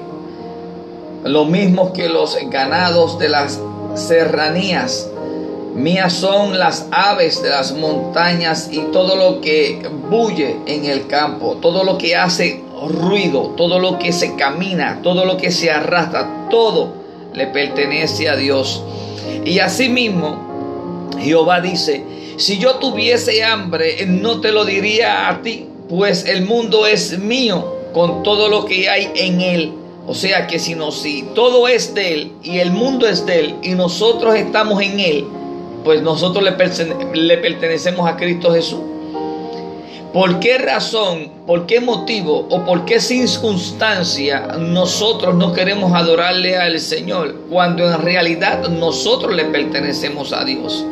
lo 1.24 1.44
mismos 1.44 1.90
que 1.90 2.08
los 2.08 2.38
ganados 2.48 3.18
de 3.18 3.28
las 3.28 3.60
serranías. 3.94 5.08
Mías 5.74 6.12
son 6.12 6.58
las 6.58 6.86
aves 6.90 7.42
de 7.42 7.50
las 7.50 7.72
montañas 7.72 8.68
y 8.72 8.78
todo 8.92 9.16
lo 9.16 9.40
que 9.40 9.82
bulle 10.08 10.56
en 10.66 10.84
el 10.84 11.06
campo, 11.06 11.58
todo 11.60 11.84
lo 11.84 11.98
que 11.98 12.16
hace 12.16 12.62
ruido, 12.88 13.54
todo 13.56 13.78
lo 13.78 13.98
que 13.98 14.12
se 14.12 14.36
camina, 14.36 15.00
todo 15.02 15.24
lo 15.24 15.36
que 15.36 15.50
se 15.50 15.70
arrastra, 15.70 16.48
todo 16.50 16.92
le 17.34 17.46
pertenece 17.46 18.28
a 18.28 18.36
Dios. 18.36 18.82
Y 19.44 19.58
asimismo, 19.58 21.10
Jehová 21.20 21.60
dice, 21.60 22.04
si 22.36 22.58
yo 22.58 22.76
tuviese 22.76 23.44
hambre, 23.44 24.06
no 24.06 24.40
te 24.40 24.52
lo 24.52 24.64
diría 24.64 25.28
a 25.28 25.42
ti, 25.42 25.66
pues 25.88 26.24
el 26.24 26.46
mundo 26.46 26.86
es 26.86 27.18
mío 27.18 27.74
con 27.92 28.22
todo 28.22 28.48
lo 28.48 28.64
que 28.64 28.88
hay 28.88 29.10
en 29.14 29.40
él. 29.40 29.72
O 30.06 30.14
sea 30.14 30.46
que 30.46 30.58
si, 30.58 30.74
no, 30.74 30.90
si 30.90 31.22
todo 31.34 31.68
es 31.68 31.94
de 31.94 32.14
él 32.14 32.32
y 32.42 32.58
el 32.58 32.72
mundo 32.72 33.06
es 33.06 33.26
de 33.26 33.40
él 33.40 33.54
y 33.62 33.70
nosotros 33.70 34.34
estamos 34.34 34.82
en 34.82 34.98
él, 34.98 35.24
pues 35.84 36.02
nosotros 36.02 36.42
le, 36.44 37.14
le 37.14 37.38
pertenecemos 37.38 38.08
a 38.08 38.16
Cristo 38.16 38.52
Jesús. 38.52 38.80
¿Por 40.12 40.40
qué 40.40 40.58
razón, 40.58 41.30
por 41.46 41.66
qué 41.66 41.80
motivo 41.80 42.44
o 42.50 42.64
por 42.64 42.84
qué 42.84 42.98
circunstancia 42.98 44.56
nosotros 44.58 45.36
no 45.36 45.52
queremos 45.52 45.92
adorarle 45.94 46.56
al 46.56 46.80
Señor 46.80 47.36
cuando 47.48 47.88
en 47.88 48.02
realidad 48.02 48.68
nosotros 48.68 49.36
le 49.36 49.44
pertenecemos 49.44 50.32
a 50.32 50.44
Dios? 50.44 50.84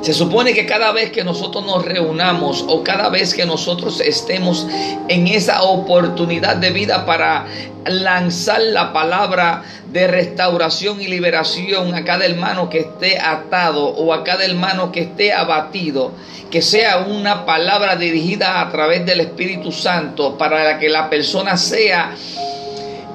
Se 0.00 0.12
supone 0.12 0.54
que 0.54 0.66
cada 0.66 0.92
vez 0.92 1.10
que 1.10 1.24
nosotros 1.24 1.64
nos 1.64 1.84
reunamos 1.84 2.64
o 2.68 2.84
cada 2.84 3.08
vez 3.08 3.34
que 3.34 3.46
nosotros 3.46 4.00
estemos 4.00 4.66
en 5.08 5.26
esa 5.26 5.62
oportunidad 5.62 6.56
de 6.56 6.70
vida 6.70 7.04
para 7.06 7.46
lanzar 7.86 8.60
la 8.60 8.92
palabra 8.92 9.62
de 9.90 10.06
restauración 10.06 11.00
y 11.00 11.06
liberación 11.06 11.94
a 11.94 12.04
cada 12.04 12.24
hermano 12.24 12.68
que 12.68 12.80
esté 12.80 13.18
atado 13.18 13.86
o 13.86 14.12
a 14.12 14.24
cada 14.24 14.44
hermano 14.44 14.92
que 14.92 15.02
esté 15.02 15.32
abatido, 15.32 16.12
que 16.50 16.62
sea 16.62 16.98
una 16.98 17.46
palabra 17.46 17.96
dirigida 17.96 18.60
a 18.60 18.70
través 18.70 19.06
del 19.06 19.20
Espíritu 19.20 19.72
Santo 19.72 20.36
para 20.36 20.78
que 20.78 20.88
la 20.88 21.08
persona 21.08 21.56
sea 21.56 22.14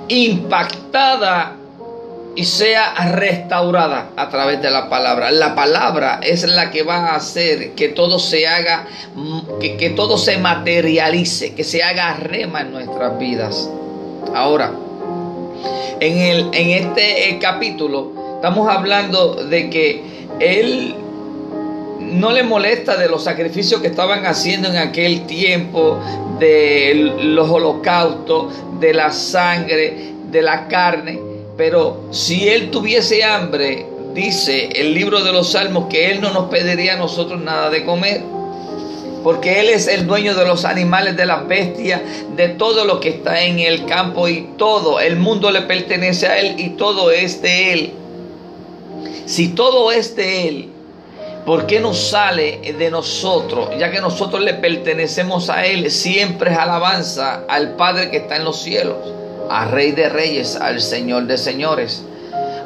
impactada 0.08 1.58
y 2.36 2.46
sea 2.46 2.94
restaurada 3.12 4.12
a 4.16 4.30
través 4.30 4.62
de 4.62 4.70
la 4.70 4.90
palabra. 4.90 5.32
La 5.32 5.56
palabra 5.56 6.20
es 6.24 6.44
la 6.48 6.72
que 6.72 6.84
va 6.84 7.10
a 7.10 7.16
hacer 7.16 7.72
que 7.72 7.90
todo 7.90 8.20
se 8.20 8.48
haga, 8.48 8.88
que, 9.60 9.78
que 9.78 9.90
todo 9.90 10.18
se 10.18 10.38
materialice, 10.38 11.54
que 11.54 11.64
se 11.64 11.84
haga 11.84 12.14
rema 12.16 12.62
en 12.62 12.72
nuestras 12.72 13.18
vidas. 13.20 13.70
Ahora, 14.34 14.72
en, 16.00 16.18
el, 16.18 16.50
en 16.54 16.70
este 16.70 17.38
capítulo 17.40 18.14
estamos 18.36 18.68
hablando 18.68 19.36
de 19.36 19.70
que 19.70 20.04
él 20.40 20.96
no 22.00 22.32
le 22.32 22.44
molesta 22.44 22.98
de 22.98 23.08
los 23.08 23.24
sacrificios 23.24 23.82
que 23.82 23.88
estaban 23.88 24.26
haciendo 24.26 24.68
en 24.68 24.78
aquel 24.78 25.26
tiempo, 25.28 26.00
de 26.40 27.14
los 27.22 27.50
holocaustos, 27.50 28.52
de 28.80 28.94
la 28.94 29.12
sangre, 29.12 30.14
de 30.32 30.42
la 30.42 30.68
carne. 30.68 31.31
Pero 31.62 32.08
si 32.10 32.50
él 32.50 32.72
tuviese 32.72 33.24
hambre, 33.24 33.86
dice 34.16 34.70
el 34.74 34.96
libro 34.96 35.24
de 35.24 35.32
los 35.32 35.52
salmos 35.52 35.90
que 35.92 36.10
él 36.10 36.20
no 36.20 36.32
nos 36.32 36.50
pediría 36.50 36.96
a 36.96 36.98
nosotros 36.98 37.40
nada 37.40 37.70
de 37.70 37.86
comer. 37.86 38.24
Porque 39.24 39.60
Él 39.60 39.70
es 39.70 39.88
el 39.88 40.08
dueño 40.08 40.34
de 40.34 40.44
los 40.44 40.66
animales, 40.66 41.16
de 41.16 41.28
las 41.28 41.48
bestias, 41.48 42.02
de 42.36 42.50
todo 42.50 42.86
lo 42.86 43.00
que 43.00 43.10
está 43.10 43.44
en 43.44 43.60
el 43.60 43.86
campo 43.86 44.28
y 44.28 44.54
todo. 44.58 45.00
El 45.00 45.18
mundo 45.18 45.52
le 45.52 45.62
pertenece 45.62 46.26
a 46.26 46.40
Él 46.40 46.56
y 46.58 46.70
todo 46.70 47.12
es 47.12 47.44
de 47.44 47.74
Él. 47.74 47.92
Si 49.28 49.50
todo 49.50 49.92
es 49.92 50.16
de 50.16 50.48
Él, 50.48 50.70
¿Por 51.46 51.66
qué 51.66 51.80
no 51.80 51.94
sale 51.96 52.74
de 52.78 52.92
nosotros? 52.92 53.70
Ya 53.80 53.90
que 53.90 54.00
nosotros 54.00 54.44
le 54.44 54.54
pertenecemos 54.54 55.50
a 55.50 55.66
Él, 55.66 55.90
siempre 55.90 56.52
es 56.52 56.58
alabanza 56.58 57.46
al 57.48 57.76
Padre 57.76 58.12
que 58.12 58.18
está 58.18 58.36
en 58.36 58.46
los 58.46 58.62
cielos, 58.62 58.98
al 59.52 59.72
Rey 59.72 59.92
de 59.92 60.08
Reyes, 60.08 60.56
al 60.56 60.82
Señor 60.82 61.28
de 61.28 61.38
Señores. 61.38 62.04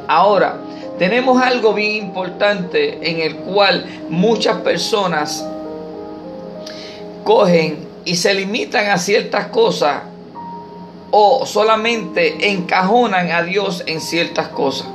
Ahora, 0.08 0.58
tenemos 1.00 1.42
algo 1.42 1.74
bien 1.74 2.06
importante 2.06 3.10
en 3.10 3.20
el 3.20 3.38
cual 3.38 3.86
muchas 4.10 4.58
personas 4.58 5.46
cogen 7.24 7.88
y 8.06 8.16
se 8.16 8.34
limitan 8.36 8.90
a 8.92 8.98
ciertas 9.00 9.48
cosas 9.48 10.04
o 11.10 11.46
solamente 11.46 12.52
encajonan 12.52 13.32
a 13.32 13.42
Dios 13.42 13.84
en 13.88 14.00
ciertas 14.00 14.50
cosas. 14.50 14.88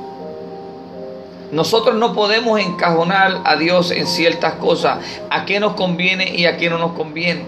Nosotros 1.51 1.95
no 1.95 2.13
podemos 2.13 2.57
encajonar 2.61 3.41
a 3.43 3.57
Dios 3.57 3.91
en 3.91 4.07
ciertas 4.07 4.53
cosas, 4.53 4.99
a 5.29 5.43
qué 5.43 5.59
nos 5.59 5.73
conviene 5.73 6.33
y 6.33 6.45
a 6.45 6.55
qué 6.55 6.69
no 6.69 6.77
nos 6.77 6.93
conviene. 6.93 7.43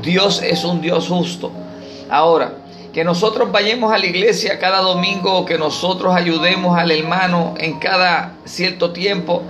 Dios 0.00 0.40
es 0.42 0.62
un 0.62 0.80
Dios 0.80 1.08
justo. 1.08 1.50
Ahora, 2.08 2.52
que 2.92 3.04
nosotros 3.04 3.52
vayamos 3.52 3.92
a 3.92 3.98
la 3.98 4.06
iglesia 4.06 4.58
cada 4.58 4.80
domingo, 4.80 5.44
que 5.44 5.58
nosotros 5.58 6.14
ayudemos 6.14 6.76
al 6.78 6.90
hermano 6.90 7.54
en 7.58 7.78
cada 7.78 8.34
cierto 8.44 8.92
tiempo, 8.92 9.42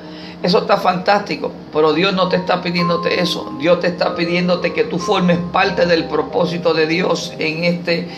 eso 0.43 0.59
está 0.59 0.79
fantástico, 0.79 1.53
pero 1.73 1.93
Dios 1.93 2.15
no 2.15 2.29
te 2.29 2.37
está 2.37 2.63
pidiéndote 2.63 3.21
eso. 3.21 3.53
Dios 3.59 3.81
te 3.81 3.89
está 3.89 4.15
pidiéndote 4.15 4.73
que 4.73 4.85
tú 4.85 4.99
formes 4.99 5.39
parte 5.53 5.85
del 5.85 6.05
propósito 6.05 6.73
de 6.73 6.87
Dios 6.87 7.35
en 7.39 7.65
este, 7.65 8.09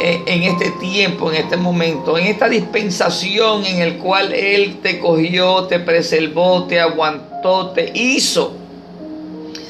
eh, 0.00 0.22
en 0.26 0.44
este 0.44 0.70
tiempo, 0.72 1.32
en 1.32 1.36
este 1.42 1.56
momento, 1.56 2.16
en 2.16 2.26
esta 2.26 2.48
dispensación 2.48 3.64
en 3.64 3.80
el 3.80 3.98
cual 3.98 4.32
Él 4.32 4.78
te 4.82 5.00
cogió, 5.00 5.64
te 5.64 5.80
preservó, 5.80 6.64
te 6.64 6.80
aguantó, 6.80 7.70
te 7.70 7.90
hizo 7.92 8.54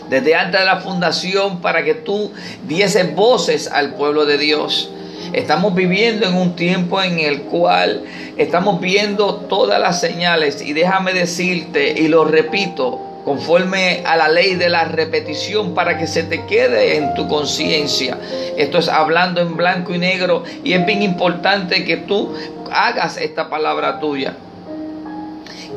desde 0.08 0.34
antes 0.34 0.60
de 0.60 0.66
la 0.66 0.80
fundación 0.80 1.60
para 1.60 1.84
que 1.84 1.94
tú 1.94 2.30
dieses 2.66 3.14
voces 3.14 3.68
al 3.68 3.94
pueblo 3.94 4.26
de 4.26 4.38
Dios. 4.38 4.90
Estamos 5.34 5.74
viviendo 5.74 6.26
en 6.26 6.34
un 6.34 6.54
tiempo 6.54 7.02
en 7.02 7.18
el 7.18 7.42
cual 7.42 8.04
estamos 8.36 8.80
viendo 8.80 9.34
todas 9.34 9.80
las 9.80 10.00
señales 10.00 10.62
y 10.62 10.72
déjame 10.72 11.12
decirte 11.12 11.92
y 12.00 12.06
lo 12.06 12.24
repito 12.24 13.00
conforme 13.24 14.02
a 14.06 14.16
la 14.16 14.28
ley 14.28 14.54
de 14.54 14.68
la 14.68 14.84
repetición 14.84 15.74
para 15.74 15.98
que 15.98 16.06
se 16.06 16.22
te 16.22 16.44
quede 16.44 16.98
en 16.98 17.14
tu 17.14 17.26
conciencia. 17.26 18.16
Esto 18.56 18.78
es 18.78 18.88
hablando 18.88 19.40
en 19.40 19.56
blanco 19.56 19.92
y 19.92 19.98
negro 19.98 20.44
y 20.62 20.74
es 20.74 20.86
bien 20.86 21.02
importante 21.02 21.84
que 21.84 21.96
tú 21.96 22.32
hagas 22.70 23.16
esta 23.16 23.50
palabra 23.50 23.98
tuya. 23.98 24.36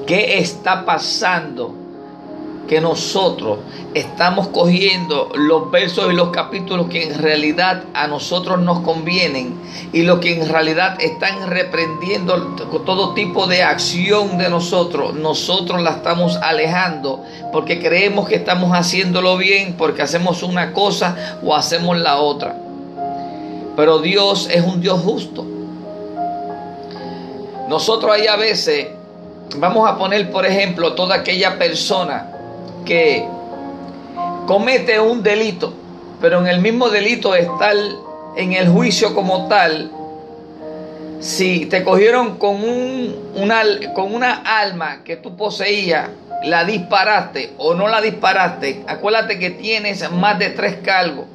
¿Qué 0.05 0.37
está 0.37 0.85
pasando? 0.85 1.86
Que 2.67 2.81
nosotros 2.81 3.59
estamos 3.93 4.49
cogiendo 4.49 5.29
los 5.33 5.71
versos 5.71 6.11
y 6.11 6.15
los 6.15 6.29
capítulos 6.29 6.87
que 6.87 7.03
en 7.03 7.17
realidad 7.17 7.83
a 7.93 8.07
nosotros 8.07 8.59
nos 8.59 8.81
convienen 8.81 9.59
y 9.93 10.03
lo 10.03 10.19
que 10.19 10.39
en 10.39 10.47
realidad 10.49 10.97
están 10.99 11.49
reprendiendo 11.49 12.55
todo 12.85 13.13
tipo 13.13 13.47
de 13.47 13.63
acción 13.63 14.37
de 14.37 14.49
nosotros, 14.49 15.15
nosotros 15.15 15.81
la 15.81 15.91
estamos 15.91 16.35
alejando 16.37 17.23
porque 17.51 17.79
creemos 17.79 18.27
que 18.27 18.35
estamos 18.35 18.71
haciéndolo 18.73 19.37
bien, 19.37 19.75
porque 19.77 20.01
hacemos 20.01 20.43
una 20.43 20.73
cosa 20.73 21.39
o 21.43 21.55
hacemos 21.55 21.97
la 21.97 22.17
otra. 22.17 22.55
Pero 23.75 23.99
Dios 23.99 24.49
es 24.51 24.63
un 24.63 24.81
Dios 24.81 25.01
justo. 25.01 25.45
Nosotros 27.69 28.11
ahí 28.11 28.27
a 28.27 28.35
veces 28.35 28.87
vamos 29.57 29.89
a 29.89 29.97
poner, 29.97 30.31
por 30.31 30.45
ejemplo, 30.45 30.93
toda 30.93 31.15
aquella 31.15 31.57
persona 31.57 32.36
que 32.87 33.27
comete 34.47 34.99
un 34.99 35.21
delito, 35.21 35.73
pero 36.21 36.39
en 36.39 36.47
el 36.47 36.61
mismo 36.61 36.89
delito 36.89 37.35
está 37.35 37.71
en 38.37 38.53
el 38.53 38.69
juicio 38.69 39.13
como 39.13 39.47
tal, 39.47 39.91
si 41.19 41.65
te 41.65 41.83
cogieron 41.83 42.37
con, 42.37 42.55
un, 42.63 43.31
una, 43.35 43.63
con 43.93 44.13
una 44.13 44.35
alma 44.61 45.03
que 45.03 45.17
tú 45.17 45.35
poseías, 45.35 46.09
la 46.43 46.63
disparaste 46.63 47.53
o 47.57 47.73
no 47.73 47.87
la 47.87 47.99
disparaste, 47.99 48.83
acuérdate 48.87 49.37
que 49.39 49.49
tienes 49.49 50.09
más 50.11 50.39
de 50.39 50.51
tres 50.51 50.77
cargos. 50.83 51.25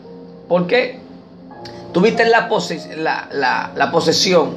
¿Por 0.48 0.66
qué? 0.66 0.98
Tuviste 1.92 2.24
la, 2.24 2.48
la 3.74 3.90
posesión, 3.92 4.54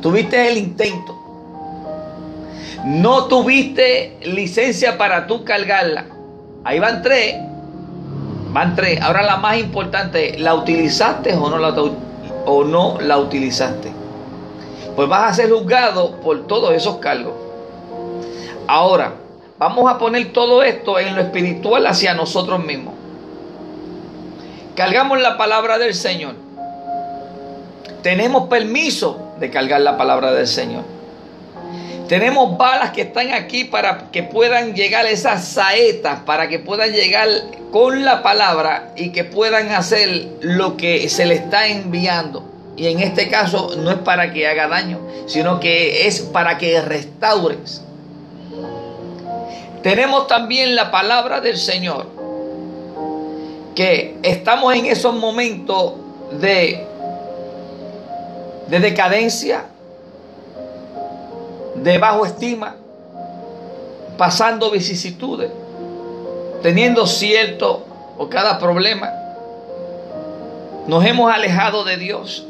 tuviste 0.00 0.48
el 0.48 0.56
intento, 0.56 1.19
no 2.84 3.26
tuviste 3.26 4.16
licencia 4.22 4.96
para 4.96 5.26
tú 5.26 5.44
cargarla. 5.44 6.06
Ahí 6.64 6.78
van 6.78 7.02
tres. 7.02 7.36
Van 8.52 8.74
tres. 8.74 9.00
Ahora 9.00 9.22
la 9.22 9.36
más 9.36 9.58
importante, 9.58 10.38
¿la 10.38 10.54
utilizaste 10.54 11.34
o 11.34 11.50
no 11.50 11.58
la, 11.58 11.74
o 12.46 12.64
no 12.64 12.98
la 13.00 13.18
utilizaste? 13.18 13.92
Pues 14.96 15.08
vas 15.08 15.30
a 15.30 15.34
ser 15.34 15.50
juzgado 15.50 16.20
por 16.20 16.46
todos 16.46 16.72
esos 16.74 16.96
cargos. 16.96 17.34
Ahora, 18.66 19.14
vamos 19.58 19.90
a 19.90 19.98
poner 19.98 20.32
todo 20.32 20.62
esto 20.62 20.98
en 20.98 21.14
lo 21.14 21.22
espiritual 21.22 21.86
hacia 21.86 22.14
nosotros 22.14 22.64
mismos. 22.64 22.94
Cargamos 24.74 25.20
la 25.20 25.36
palabra 25.36 25.78
del 25.78 25.94
Señor. 25.94 26.34
Tenemos 28.02 28.48
permiso 28.48 29.34
de 29.38 29.50
cargar 29.50 29.82
la 29.82 29.98
palabra 29.98 30.32
del 30.32 30.46
Señor. 30.46 30.99
Tenemos 32.10 32.58
balas 32.58 32.90
que 32.90 33.02
están 33.02 33.30
aquí 33.32 33.62
para 33.62 34.10
que 34.10 34.24
puedan 34.24 34.74
llegar 34.74 35.06
esas 35.06 35.44
saetas, 35.44 36.18
para 36.26 36.48
que 36.48 36.58
puedan 36.58 36.90
llegar 36.90 37.28
con 37.70 38.04
la 38.04 38.20
palabra 38.20 38.92
y 38.96 39.10
que 39.10 39.22
puedan 39.22 39.68
hacer 39.68 40.26
lo 40.40 40.76
que 40.76 41.08
se 41.08 41.24
le 41.24 41.34
está 41.34 41.68
enviando. 41.68 42.42
Y 42.76 42.88
en 42.88 42.98
este 42.98 43.28
caso 43.28 43.76
no 43.76 43.92
es 43.92 43.98
para 43.98 44.32
que 44.32 44.48
haga 44.48 44.66
daño, 44.66 44.98
sino 45.26 45.60
que 45.60 46.08
es 46.08 46.18
para 46.22 46.58
que 46.58 46.80
restaures. 46.80 47.80
Tenemos 49.84 50.26
también 50.26 50.74
la 50.74 50.90
palabra 50.90 51.40
del 51.40 51.58
Señor, 51.58 52.08
que 53.76 54.16
estamos 54.24 54.74
en 54.74 54.86
esos 54.86 55.14
momentos 55.14 55.92
de, 56.40 56.84
de 58.66 58.80
decadencia, 58.80 59.66
de 61.82 61.98
bajo 61.98 62.26
estima, 62.26 62.76
pasando 64.16 64.70
vicisitudes, 64.70 65.50
teniendo 66.62 67.06
cierto 67.06 67.84
o 68.18 68.28
cada 68.28 68.58
problema. 68.58 69.10
Nos 70.86 71.04
hemos 71.04 71.32
alejado 71.32 71.84
de 71.84 71.96
Dios. 71.96 72.46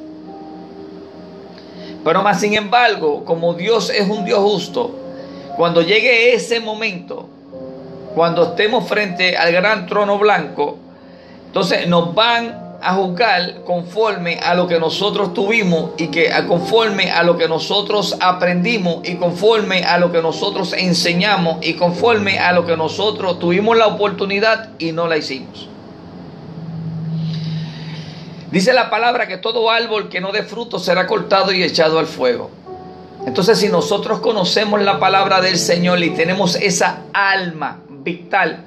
Pero 2.03 2.23
más 2.23 2.41
sin 2.41 2.55
embargo, 2.55 3.25
como 3.25 3.55
Dios 3.55 3.91
es 3.91 4.09
un 4.09 4.25
Dios 4.25 4.41
justo, 4.41 4.95
cuando 5.57 5.83
llegue 5.83 6.35
ese 6.35 6.59
momento, 6.59 7.29
cuando 8.15 8.45
estemos 8.45 8.89
frente 8.89 9.37
al 9.37 9.53
gran 9.53 9.87
trono 9.87 10.19
blanco, 10.19 10.79
entonces 11.47 11.87
nos 11.87 12.15
van 12.15 12.60
a 12.83 12.95
juzgar 12.95 13.63
conforme 13.65 14.39
a 14.39 14.55
lo 14.55 14.67
que 14.67 14.79
nosotros 14.79 15.35
tuvimos 15.35 15.91
y 15.99 16.09
que 16.09 16.31
conforme 16.49 17.11
a 17.11 17.23
lo 17.23 17.37
que 17.37 17.49
nosotros 17.49 18.17
aprendimos 18.21 19.07
y 19.07 19.17
conforme 19.17 19.85
a 19.85 19.99
lo 19.99 20.11
que 20.11 20.23
nosotros 20.23 20.73
enseñamos 20.73 21.59
y 21.61 21.75
conforme 21.75 22.39
a 22.39 22.53
lo 22.53 22.65
que 22.65 22.77
nosotros 22.77 23.39
tuvimos 23.39 23.77
la 23.77 23.87
oportunidad 23.87 24.71
y 24.79 24.93
no 24.93 25.07
la 25.07 25.19
hicimos. 25.19 25.69
Dice 28.51 28.73
la 28.73 28.91
palabra 28.91 29.29
que 29.29 29.37
todo 29.37 29.71
árbol 29.71 30.09
que 30.09 30.21
no 30.21 30.33
dé 30.33 30.43
fruto 30.43 30.79
será 30.79 31.07
cortado 31.07 31.53
y 31.53 31.63
echado 31.63 31.99
al 31.99 32.07
fuego. 32.07 32.51
Entonces 33.27 33.59
si 33.59 33.69
nosotros 33.69 34.21
conocemos 34.21 34.81
la 34.81 34.99
palabra 34.99 35.41
del 35.41 35.59
Señor 35.59 36.03
y 36.03 36.11
tenemos 36.11 36.57
esa 36.57 37.03
alma 37.13 37.81
vital, 37.89 38.65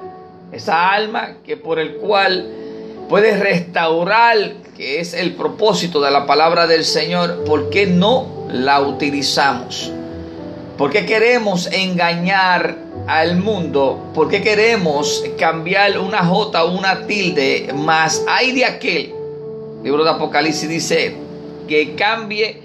esa 0.52 0.92
alma 0.92 1.38
que 1.44 1.58
por 1.58 1.80
el 1.80 1.96
cual 1.96 2.63
puede 3.10 3.38
restaurar, 3.38 4.38
que 4.76 5.00
es 5.00 5.14
el 5.14 5.34
propósito 5.34 6.02
de 6.02 6.12
la 6.12 6.26
palabra 6.26 6.68
del 6.68 6.86
Señor, 6.86 7.44
¿por 7.46 7.70
qué 7.70 7.86
no 7.86 8.48
la 8.52 8.82
utilizamos? 8.82 9.92
¿Por 10.78 10.92
qué 10.92 11.06
queremos 11.06 11.68
engañar 11.72 12.76
al 13.08 13.38
mundo? 13.38 14.12
¿Por 14.14 14.30
qué 14.30 14.42
queremos 14.42 15.24
cambiar 15.38 16.00
una 16.00 16.26
J 16.26 16.64
o 16.64 16.78
una 16.78 17.06
tilde? 17.06 17.72
Más 17.76 18.24
hay 18.28 18.54
de 18.54 18.66
aquel, 18.66 19.14
libro 19.84 20.04
de 20.04 20.10
Apocalipsis 20.10 20.68
dice, 20.68 21.16
que 21.68 21.94
cambie 21.96 22.60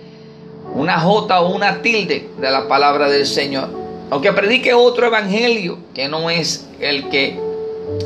una 0.74 0.98
J 0.98 1.40
o 1.40 1.54
una 1.54 1.82
tilde 1.82 2.28
de 2.40 2.50
la 2.50 2.66
palabra 2.66 3.08
del 3.08 3.26
Señor. 3.26 3.68
Aunque 4.10 4.32
predique 4.32 4.72
otro 4.72 5.06
evangelio 5.06 5.78
que 5.94 6.08
no 6.08 6.30
es 6.30 6.66
el 6.80 7.10
que 7.10 7.47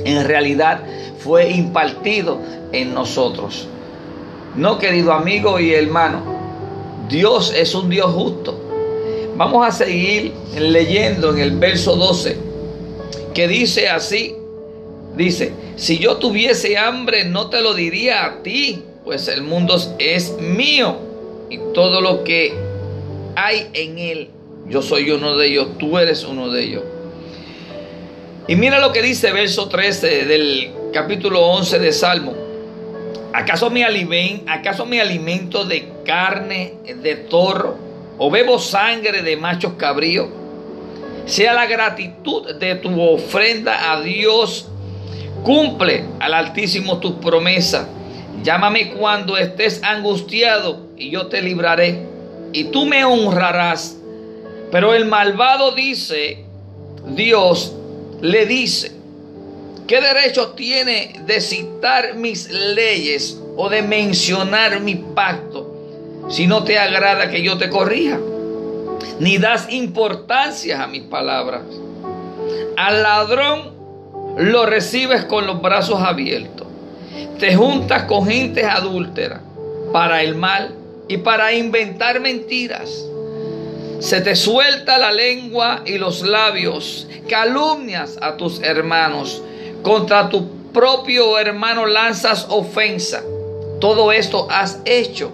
en 0.05 0.25
realidad 0.25 0.83
fue 1.18 1.51
impartido 1.51 2.40
en 2.73 2.95
nosotros. 2.95 3.68
No, 4.57 4.79
querido 4.79 5.12
amigo 5.12 5.59
y 5.59 5.73
hermano, 5.73 6.23
Dios 7.09 7.53
es 7.57 7.75
un 7.75 7.88
Dios 7.88 8.11
justo. 8.12 8.59
Vamos 9.37 9.66
a 9.66 9.71
seguir 9.71 10.33
leyendo 10.59 11.31
en 11.31 11.38
el 11.38 11.53
verso 11.53 11.97
12, 11.97 12.37
que 13.35 13.49
dice 13.49 13.88
así, 13.88 14.35
dice, 15.16 15.53
si 15.77 15.99
yo 15.99 16.16
tuviese 16.16 16.77
hambre 16.77 17.25
no 17.25 17.49
te 17.49 17.62
lo 17.62 17.75
diría 17.75 18.27
a 18.27 18.42
ti, 18.42 18.83
pues 19.05 19.29
el 19.29 19.42
mundo 19.42 19.77
es 19.99 20.37
mío 20.38 20.97
y 21.49 21.59
todo 21.73 22.01
lo 22.01 22.25
que 22.25 22.55
hay 23.35 23.68
en 23.73 23.99
él, 23.99 24.31
yo 24.68 24.83
soy 24.83 25.11
uno 25.11 25.37
de 25.37 25.49
ellos, 25.49 25.79
tú 25.79 25.99
eres 25.99 26.25
uno 26.25 26.51
de 26.51 26.62
ellos. 26.62 26.83
Y 28.48 28.57
mira 28.57 28.81
lo 28.81 28.92
que 28.92 29.02
dice 29.02 29.31
verso 29.33 29.68
13 29.68 30.24
del 30.24 30.72
capítulo 30.92 31.46
11 31.46 31.78
de 31.78 31.92
Salmo. 31.92 32.35
¿Acaso 33.33 33.70
me, 33.70 33.85
alimento, 33.85 34.44
¿Acaso 34.50 34.85
me 34.85 35.00
alimento 35.00 35.64
de 35.64 35.88
carne 36.05 36.74
de 37.02 37.14
toro 37.14 37.78
o 38.18 38.31
bebo 38.31 38.59
sangre 38.59 39.22
de 39.22 39.37
machos 39.37 39.74
cabríos? 39.74 40.28
Sea 41.24 41.55
la 41.55 41.66
gratitud 41.66 42.57
de 42.57 42.74
tu 42.74 43.00
ofrenda 43.00 43.92
a 43.92 44.00
Dios. 44.00 44.68
Cumple 45.44 46.05
al 46.18 46.35
Altísimo 46.35 46.98
tus 46.98 47.12
promesas. 47.12 47.87
Llámame 48.42 48.92
cuando 48.92 49.37
estés 49.37 49.83
angustiado 49.85 50.88
y 50.96 51.11
yo 51.11 51.28
te 51.28 51.42
libraré 51.42 52.07
y 52.52 52.64
tú 52.64 52.87
me 52.87 53.05
honrarás. 53.05 53.96
Pero 54.72 54.94
el 54.94 55.05
malvado 55.05 55.72
dice, 55.72 56.44
Dios 57.07 57.76
le 58.22 58.46
dice, 58.46 58.92
¿qué 59.88 60.00
derecho 60.00 60.50
tiene 60.50 61.20
de 61.26 61.40
citar 61.40 62.14
mis 62.14 62.48
leyes 62.48 63.38
o 63.56 63.68
de 63.68 63.82
mencionar 63.82 64.80
mi 64.80 64.94
pacto 64.94 65.74
si 66.28 66.46
no 66.46 66.62
te 66.62 66.78
agrada 66.78 67.30
que 67.30 67.42
yo 67.42 67.58
te 67.58 67.68
corrija? 67.68 68.20
Ni 69.18 69.38
das 69.38 69.70
importancia 69.72 70.85
a 70.85 70.87
mis 70.87 71.02
palabras. 71.02 71.62
Al 72.76 73.02
ladrón 73.02 73.72
lo 74.38 74.66
recibes 74.66 75.24
con 75.24 75.46
los 75.46 75.61
brazos 75.61 76.00
abiertos. 76.00 76.68
Te 77.40 77.56
juntas 77.56 78.04
con 78.04 78.26
gente 78.28 78.64
adúltera 78.64 79.42
para 79.92 80.22
el 80.22 80.37
mal 80.37 80.76
y 81.08 81.16
para 81.18 81.52
inventar 81.52 82.20
mentiras. 82.20 83.04
Se 84.02 84.20
te 84.20 84.34
suelta 84.34 84.98
la 84.98 85.12
lengua 85.12 85.84
y 85.86 85.96
los 85.96 86.22
labios, 86.22 87.06
calumnias 87.28 88.18
a 88.20 88.36
tus 88.36 88.60
hermanos, 88.60 89.40
contra 89.84 90.28
tu 90.28 90.72
propio 90.72 91.38
hermano 91.38 91.86
lanzas 91.86 92.48
ofensa. 92.50 93.22
Todo 93.80 94.10
esto 94.10 94.48
has 94.50 94.80
hecho 94.86 95.30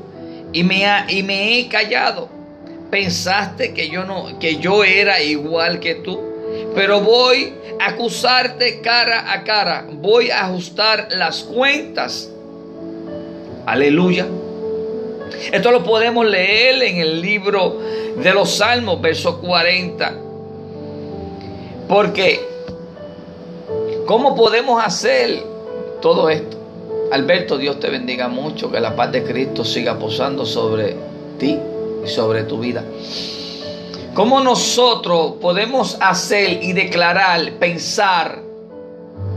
y 0.52 0.64
me, 0.64 0.85
y 1.09 1.22
me 1.22 1.59
he 1.59 1.68
callado. 1.68 2.28
Pensaste 2.90 3.72
que 3.72 3.88
yo 3.88 4.04
no 4.04 4.38
que 4.38 4.59
yo 4.59 4.85
era 4.85 5.22
igual 5.22 5.81
que 5.81 5.94
tú, 5.94 6.20
pero 6.74 7.00
voy 7.00 7.54
a 7.81 7.87
acusarte 7.87 8.83
cara 8.83 9.33
a 9.33 9.44
cara, 9.44 9.87
voy 9.90 10.28
a 10.28 10.44
ajustar 10.44 11.09
las 11.12 11.42
cuentas. 11.42 12.31
Aleluya. 13.64 14.26
Esto 15.53 15.71
lo 15.71 15.83
podemos 15.83 16.27
leer 16.27 16.83
en 16.83 16.99
el 16.99 17.21
libro 17.21 17.79
de 18.17 18.33
los 18.35 18.57
Salmos, 18.57 19.01
verso 19.01 19.41
40. 19.41 20.14
Porque, 21.88 22.41
¿cómo 24.07 24.35
podemos 24.35 24.85
hacer 24.85 25.43
todo 26.01 26.29
esto? 26.29 26.57
Alberto, 27.11 27.57
Dios 27.57 27.81
te 27.81 27.88
bendiga 27.88 28.29
mucho, 28.29 28.71
que 28.71 28.81
la 28.81 28.95
paz 28.95 29.12
de 29.12 29.25
Cristo 29.25 29.64
siga 29.64 29.99
posando 29.99 30.45
sobre 30.45 30.95
ti 31.38 31.59
y 32.05 32.09
sobre 32.09 32.43
tu 32.43 32.59
vida. 32.59 32.85
¿Cómo 34.14 34.41
nosotros 34.41 35.35
podemos 35.41 35.97
hacer 36.01 36.62
y 36.62 36.73
declarar, 36.73 37.53
pensar 37.59 38.43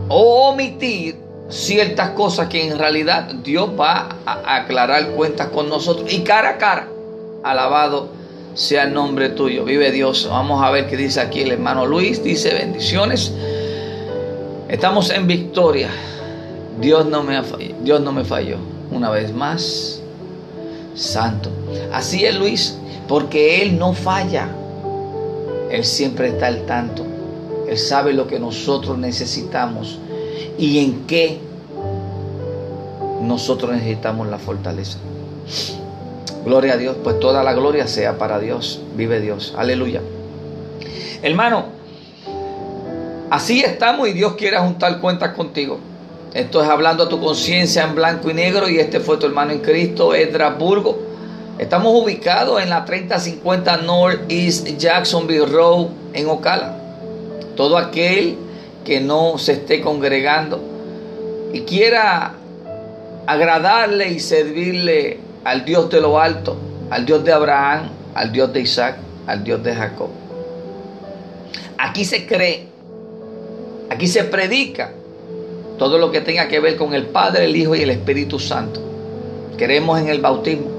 o 0.10 0.50
omitir 0.50 1.16
ciertas 1.52 2.12
cosas 2.12 2.48
que 2.48 2.66
en 2.68 2.80
realidad 2.80 3.26
Dios 3.44 3.70
va 3.80 4.18
a 4.26 4.56
aclarar 4.56 5.10
cuentas 5.10 5.48
con 5.50 5.70
nosotros 5.70 6.12
y 6.12 6.22
cara 6.22 6.52
a 6.52 6.58
cara. 6.58 6.88
Alabado 7.44 8.10
sea 8.54 8.84
el 8.84 8.94
nombre 8.94 9.30
tuyo. 9.30 9.66
Vive 9.66 9.92
Dios. 9.92 10.28
Vamos 10.30 10.64
a 10.64 10.72
ver 10.72 10.88
qué 10.88 10.98
dice 10.98 11.22
aquí 11.22 11.42
el 11.42 11.52
hermano 11.52 11.86
Luis. 11.86 12.24
Dice 12.24 12.54
bendiciones. 12.54 13.34
Estamos 14.70 15.10
en 15.10 15.28
victoria. 15.28 15.90
Dios 16.80 17.06
no 17.06 17.24
me, 17.24 17.42
Dios 17.84 18.02
no 18.02 18.12
me 18.12 18.24
falló. 18.24 18.58
Una 18.92 19.10
vez 19.10 19.34
más. 19.34 20.02
Santo. 20.96 21.50
Así 21.92 22.26
es 22.26 22.36
Luis. 22.36 22.78
Porque 23.08 23.62
Él 23.62 23.78
no 23.78 23.94
falla. 23.94 24.50
Él 25.70 25.84
siempre 25.84 26.30
está 26.30 26.48
al 26.48 26.66
tanto. 26.66 27.06
Él 27.68 27.78
sabe 27.78 28.14
lo 28.14 28.28
que 28.28 28.40
nosotros 28.40 28.98
necesitamos 28.98 30.00
y 30.58 30.80
en 30.80 31.06
qué 31.08 31.40
nosotros 33.22 33.72
necesitamos 33.72 34.28
la 34.28 34.40
fortaleza. 34.40 34.98
Gloria 36.46 36.74
a 36.74 36.78
Dios, 36.78 36.98
pues 37.04 37.20
toda 37.20 37.44
la 37.44 37.54
gloria 37.54 37.88
sea 37.88 38.18
para 38.18 38.40
Dios. 38.40 38.82
Vive 38.96 39.22
Dios. 39.22 39.54
Aleluya. 39.58 40.02
Hermano, 41.22 41.66
así 43.30 43.62
estamos 43.62 44.08
y 44.08 44.14
Dios 44.14 44.34
quiere 44.36 44.58
juntar 44.58 45.00
cuentas 45.00 45.34
contigo. 45.36 45.80
Esto 46.34 46.64
es 46.64 46.70
hablando 46.70 47.04
a 47.04 47.10
tu 47.10 47.20
conciencia 47.20 47.84
en 47.84 47.94
blanco 47.94 48.30
y 48.30 48.34
negro 48.34 48.70
y 48.70 48.80
este 48.80 49.00
fue 49.02 49.18
tu 49.18 49.28
hermano 49.28 49.52
en 49.52 49.60
Cristo, 49.60 50.14
Burgo. 50.58 50.98
Estamos 51.60 51.94
ubicados 51.94 52.60
en 52.62 52.70
la 52.70 52.86
3050 52.86 53.78
North 53.78 54.22
East 54.30 54.68
Jacksonville 54.78 55.46
Road 55.46 55.88
en 56.14 56.28
Ocala. 56.28 56.76
Todo 57.56 57.78
aquel 57.78 58.38
que 58.86 59.00
no 59.00 59.38
se 59.38 59.54
esté 59.54 59.82
congregando 59.82 60.60
y 61.54 61.62
quiera 61.62 62.34
agradarle 63.28 64.10
y 64.10 64.20
servirle 64.20 65.20
al 65.44 65.66
Dios 65.66 65.90
de 65.90 66.02
lo 66.02 66.20
alto, 66.20 66.58
al 66.90 67.06
Dios 67.06 67.24
de 67.24 67.34
Abraham, 67.34 67.90
al 68.14 68.32
Dios 68.32 68.52
de 68.54 68.62
Isaac, 68.62 68.98
al 69.28 69.44
Dios 69.44 69.64
de 69.64 69.76
Jacob. 69.76 70.10
Aquí 71.78 72.06
se 72.06 72.26
cree, 72.26 72.68
aquí 73.90 74.08
se 74.08 74.24
predica 74.24 74.92
todo 75.78 75.98
lo 75.98 76.12
que 76.12 76.22
tenga 76.22 76.48
que 76.48 76.60
ver 76.60 76.78
con 76.78 76.94
el 76.94 77.08
Padre, 77.08 77.46
el 77.46 77.56
Hijo 77.56 77.76
y 77.76 77.82
el 77.82 77.90
Espíritu 77.90 78.40
Santo. 78.40 78.80
Creemos 79.58 80.00
en 80.00 80.10
el 80.10 80.22
bautismo, 80.22 80.70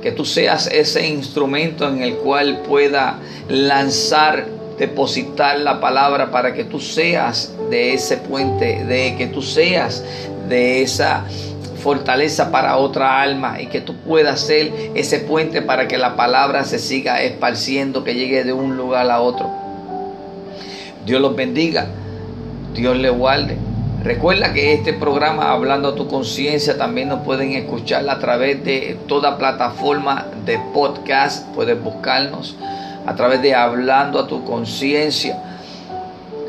que 0.02 0.12
tú 0.12 0.24
seas 0.24 0.68
ese 0.68 1.08
instrumento 1.08 1.88
en 1.88 2.02
el 2.02 2.16
cual 2.16 2.62
pueda 2.68 3.18
lanzar, 3.48 4.46
depositar 4.78 5.58
la 5.58 5.80
palabra 5.80 6.30
para 6.30 6.52
que 6.54 6.64
tú 6.64 6.80
seas 6.80 7.54
de 7.70 7.94
ese 7.94 8.18
puente, 8.18 8.84
de 8.84 9.16
que 9.16 9.26
tú 9.26 9.42
seas 9.42 10.04
de 10.48 10.82
esa 10.82 11.24
fortaleza 11.84 12.50
para 12.50 12.78
otra 12.78 13.20
alma 13.20 13.60
y 13.60 13.66
que 13.66 13.82
tú 13.82 13.94
puedas 13.96 14.40
ser 14.40 14.72
ese 14.94 15.18
puente 15.18 15.60
para 15.60 15.86
que 15.86 15.98
la 15.98 16.16
palabra 16.16 16.64
se 16.64 16.78
siga 16.78 17.22
esparciendo, 17.22 18.04
que 18.04 18.14
llegue 18.14 18.42
de 18.42 18.54
un 18.54 18.76
lugar 18.76 19.10
a 19.10 19.20
otro. 19.20 19.50
Dios 21.04 21.20
los 21.20 21.36
bendiga, 21.36 21.86
Dios 22.74 22.96
le 22.96 23.10
guarde. 23.10 23.58
Recuerda 24.04 24.52
que 24.52 24.74
este 24.74 24.92
programa, 24.92 25.50
Hablando 25.52 25.88
a 25.88 25.94
tu 25.94 26.06
conciencia, 26.08 26.76
también 26.76 27.08
nos 27.08 27.20
pueden 27.20 27.52
escuchar 27.52 28.06
a 28.10 28.18
través 28.18 28.62
de 28.62 28.98
toda 29.08 29.38
plataforma 29.38 30.26
de 30.44 30.58
podcast. 30.74 31.48
Puedes 31.54 31.82
buscarnos 31.82 32.54
a 33.06 33.14
través 33.14 33.40
de 33.40 33.54
Hablando 33.54 34.18
a 34.18 34.26
tu 34.26 34.44
conciencia. 34.44 35.42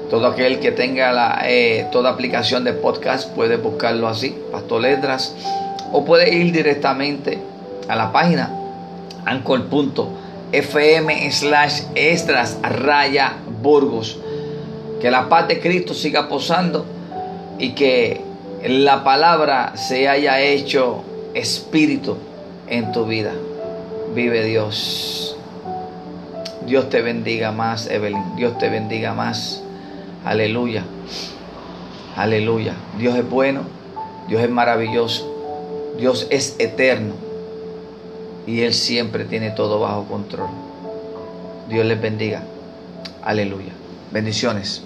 Todo 0.10 0.28
aquel 0.28 0.60
que 0.60 0.74
tenga 0.74 1.14
la, 1.14 1.44
eh, 1.46 1.88
toda 1.94 2.10
aplicación 2.10 2.66
de 2.66 2.74
podcast 2.74 3.32
puede 3.34 3.56
buscarlo 3.56 4.10
así, 4.10 4.38
Pastor 4.52 4.82
Letras. 4.82 5.34
O 5.94 6.04
puede 6.04 6.36
ir 6.36 6.52
directamente 6.52 7.40
a 7.88 7.96
la 7.96 8.12
página 8.12 8.52
anchor.fm 9.24 10.52
slash 11.32 11.84
extras 11.96 12.58
raya 12.62 13.38
burgos. 13.62 14.20
Que 15.00 15.10
la 15.10 15.30
paz 15.30 15.48
de 15.48 15.62
Cristo 15.62 15.94
siga 15.94 16.28
posando 16.28 16.95
y 17.58 17.72
que 17.74 18.22
la 18.68 19.04
palabra 19.04 19.74
se 19.76 20.08
haya 20.08 20.42
hecho 20.42 21.04
espíritu 21.34 22.18
en 22.68 22.92
tu 22.92 23.06
vida. 23.06 23.32
Vive 24.14 24.44
Dios. 24.46 25.38
Dios 26.66 26.90
te 26.90 27.02
bendiga 27.02 27.52
más, 27.52 27.88
Evelyn. 27.88 28.36
Dios 28.36 28.58
te 28.58 28.70
bendiga 28.70 29.14
más. 29.14 29.62
Aleluya. 30.24 30.84
Aleluya. 32.16 32.74
Dios 32.98 33.16
es 33.16 33.30
bueno, 33.30 33.62
Dios 34.28 34.42
es 34.42 34.50
maravilloso, 34.50 35.94
Dios 36.00 36.28
es 36.30 36.56
eterno 36.60 37.14
y 38.48 38.62
Él 38.62 38.74
siempre 38.74 39.26
tiene 39.26 39.52
todo 39.52 39.80
bajo 39.80 40.06
control. 40.06 40.50
Dios 41.70 41.86
les 41.86 42.00
bendiga. 42.00 42.44
Aleluya. 43.24 43.74
Bendiciones. 44.12 44.84